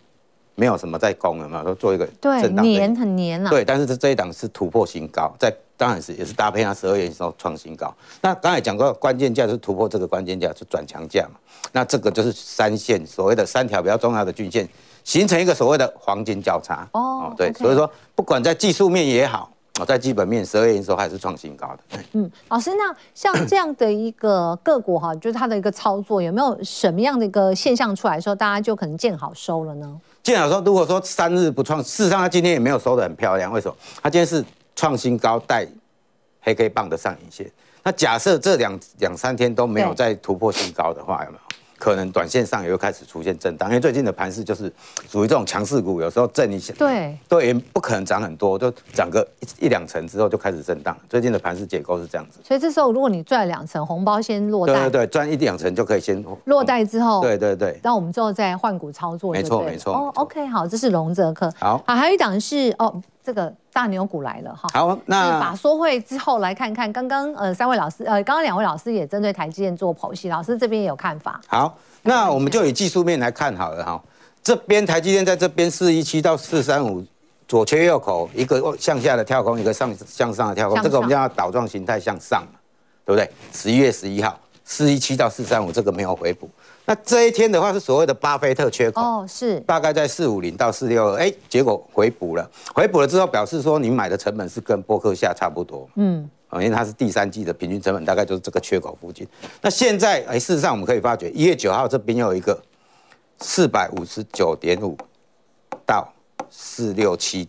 [0.54, 3.50] 没有什么在攻了嘛，都做一个对，黏很黏啊。
[3.50, 7.92] 对，但是这这一档是突破新高，在当然是也是搭配它十二月营收创新高。
[8.20, 11.38] 那刚才讲过关键价是突破这个关键价是转强价嘛。
[11.72, 14.68] 那这个就是三线所谓的三条比较重要的均线，
[15.04, 16.86] 形成一个所谓的黄金交叉。
[16.92, 19.50] 哦，对，所以说不管在技术面也好，
[19.80, 21.98] 哦，在基本面十二月营收还是创新高的。
[22.12, 30.00] 嗯，老师，那像这样的一个个股哈，就是它的一个操作有没有什么样的一个现象出来的时候，大家就可能见好收了呢？
[30.22, 33.74] 见好收，如果说三日不创，事实上它今天也没有收的很漂亮，为什么？
[34.02, 34.44] 它今天是
[34.74, 35.66] 创新高带
[36.40, 37.50] 黑 K 棒的上影线。
[37.82, 41.42] 那假设这两两三天都没有再突破新高的话，有没有？
[41.78, 44.72] 可能短线上也会开始出现震荡，因为最近的盘势就是
[45.10, 50.96] 属于这种强势股，有时候震一下，对，对，也不可能涨很多，就涨个一一两成之后就开始震荡。
[51.08, 59.92] 最近的盘势结构是这样子，所以这时候如果你赚两成红包先落袋，对对对，赚一两成就可以先落袋之后，对对对，那我们之后再换股操作，没错没错。
[59.92, 63.02] 哦，OK，好，这是龙泽科，好，好，还有一档是哦。
[63.24, 71.40] 这个大牛股来了哈，好，那法说会之后来看看，刚刚呃三位老师呃刚刚两位老师也针对台积电做剖析，老师这边也有看法。
[71.46, 74.02] 好，那我们就以技术面来看好了哈，
[74.42, 77.04] 这边台积电在这边四一七到四三五
[77.46, 82.58] 左缺右口，一个向下的跳空，一个上向上的跳空，这个我们叫倒状形态向上嘛，
[83.04, 83.30] 对不对？
[83.52, 86.50] 十一月十一号四一七到四三五这个没有回补。
[86.84, 89.00] 那这一天的话是所谓的巴菲特缺口。
[89.00, 89.60] 哦，是。
[89.60, 99.24] 大概在四五零到四六二，哎，结果回补了，回补了之后表示说你买的成本是跟波克夏差不多，嗯，因为它是第三季的平均成本大概就是这个缺口附近。
[99.60, 102.60] 那现在哎，事实上我们可以发觉一月九号这边又有一个
[103.38, 104.98] 四百五十九点五
[105.86, 106.12] 到
[106.50, 107.48] 四六七，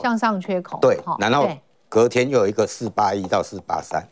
[0.00, 1.50] 向上缺口，对，然后
[1.88, 4.08] 隔天又有一个四八一到四八三，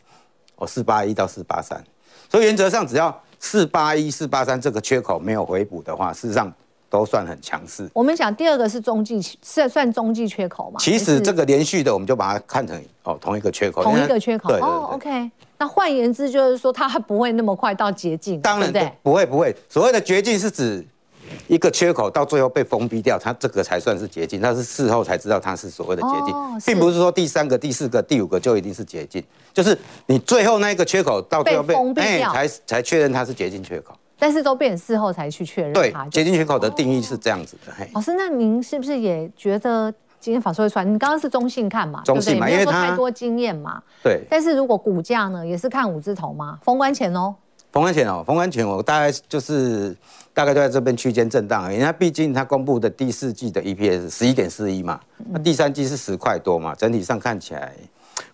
[0.57, 1.81] 哦，四八一到四八三，
[2.29, 3.23] 所以原则上只要。
[3.39, 6.51] 四八一四八三这个缺口没有回补的话，事实上
[6.89, 7.89] 都算很强势。
[7.93, 10.77] 我们讲第二个是中继，是算中继缺口吗？
[10.79, 13.83] 其实这个连续的，我们就把它看成哦同一个缺口。
[13.83, 14.53] 同一个缺口。
[14.53, 15.31] 哦，OK。
[15.57, 18.41] 那换言之就是说，它不会那么快到绝境。
[18.41, 18.71] 当然
[19.01, 19.55] 不会不会。
[19.69, 20.85] 所谓的绝境是指。
[21.47, 24.41] 一个缺口到最后被封闭掉，它这个才算是捷径。
[24.41, 29.23] 它是事后才知道它是所谓的捷径，哦、并不是说第三个、第四个、第五个就一定是捷径。
[29.53, 33.93] 就是你最后那一个缺口到最后被，被封闭掉，欸、才才确认它是捷径缺口。
[34.19, 35.73] 但是都变成事后才去确认。
[35.73, 37.71] 对，捷径缺口的定义是这样子的。
[37.71, 40.85] 哦、老师，那您是不是也觉得今天法说会出来？
[40.85, 42.01] 你刚刚是中性看嘛？
[42.03, 43.81] 中性嘛，因为太多经验嘛。
[44.03, 44.23] 对。
[44.29, 46.57] 但是如果股价呢，也是看五字头嘛？
[46.63, 47.35] 封关前哦。
[47.71, 49.95] 封安全哦，封关前我大概就是。
[50.37, 55.01] 大概都在这边区间震荡，因为它毕竟它公布的第四季的 EPS 十一点四一嘛，
[55.31, 57.73] 那第三季是十块多嘛，整体上看起来，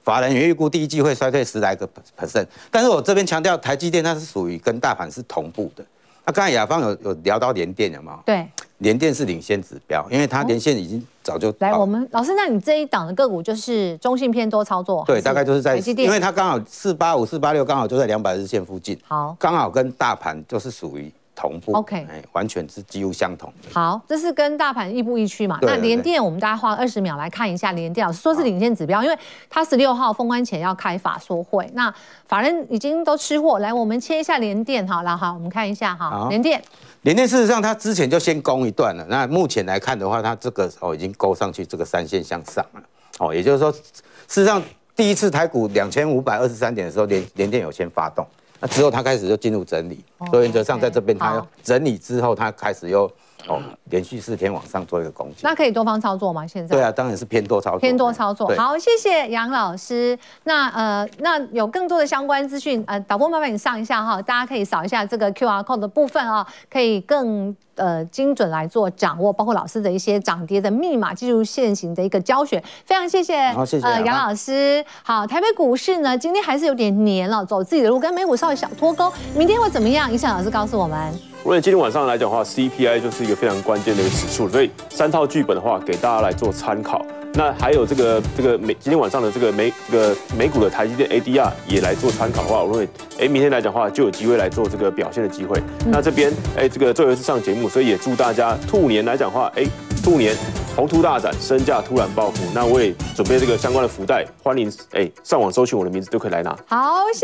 [0.03, 1.87] 法人也预估第一季会衰退十来个
[2.19, 2.45] percent。
[2.69, 5.85] 但是我这边强调，台积电它是属于跟大盘是同步的。
[6.25, 8.19] 那刚才雅芳有有聊到联电有没有？
[8.25, 8.45] 对，
[8.83, 11.73] 联电是领先指标，因为它连线已经早就来。
[11.73, 15.03] 我们老师，那你这一档的个股就是中性偏多操作？
[15.07, 21.11] 对，大概就是在，因为它刚好四八五四八六刚好就在两百日线附近，好，刚好跟大盘就是属于。
[21.35, 23.69] 同步，OK，完全是几乎相同的。
[23.73, 25.57] 好，这是跟大盘亦步亦趋嘛。
[25.61, 29.17] 那联电，我们大家花二十秒来看一下联电，说是领先指标，因为
[29.49, 31.93] 它十六号封关前要开法说会，那
[32.27, 33.59] 法人已经都吃货。
[33.59, 36.61] 来，我们切一下联电，好了，好，我们看一下哈，联电，
[37.01, 39.05] 联电事实上它之前就先攻一段了。
[39.09, 42.81] 那目前来看的话，它这个哦已经勾上去这个三线向上了。
[43.19, 43.81] 哦，也就是说，事
[44.27, 44.61] 实上
[44.95, 48.25] 第一次台股两千五百二十三点的时候，联联电有先发动。
[48.63, 50.01] 那之后，他开始就进入整理，
[50.31, 53.11] 所以原则上在这边，他整理之后，他开始又
[53.47, 55.37] 哦连续四天往上做一个攻击。
[55.41, 56.45] 那可以多方操作吗？
[56.47, 56.75] 现在？
[56.75, 57.79] 对啊，当然是偏多操作。
[57.79, 58.51] 偏多操作。
[58.57, 60.17] 好，谢谢杨老师。
[60.43, 67.55] 那呃，那有更多的相关资讯，呃，导播麻烦你上一下哈，大家可以扫一下这个 QR code 的部分啊，可以更。
[67.75, 73.49] 呃，精准来做掌握，包括老师的一些涨跌的密码，进入现行的一个教学，非常谢谢。
[73.49, 73.87] 好，谢谢。
[73.87, 79.11] 呃，杨老师，好，台北股市呢，今天还是有点黏了，走自己的路，跟美股稍微小脱钩。
[79.35, 80.07] 明天会怎么样？
[80.11, 81.11] 贻程老师告诉我们。
[81.39, 84.47] 如果今天晚上来讲的话，CPI 就是一非常关键的一个指数。
[84.49, 87.05] 所以三套剧本的话，给大家来做参考。
[87.35, 92.87] 那还有这个这个美今天晚上的这个美这个美股的台积电 ADR 也来做参考的话，我认为
[93.19, 95.59] 哎，明天来讲的话就有机会来做这个表现的机会。
[95.87, 99.65] 那这边哎，这个最后一次上节目，所以也祝大家兔年来讲的话，哎，
[100.03, 100.35] 兔年
[100.75, 102.43] 鸿图大展，身价突然暴富。
[102.53, 106.55] 那我也准备这个相关的福袋，欢迎哎上网搜寻我的名字就可以来拿。
[106.67, 107.21] 好，谢。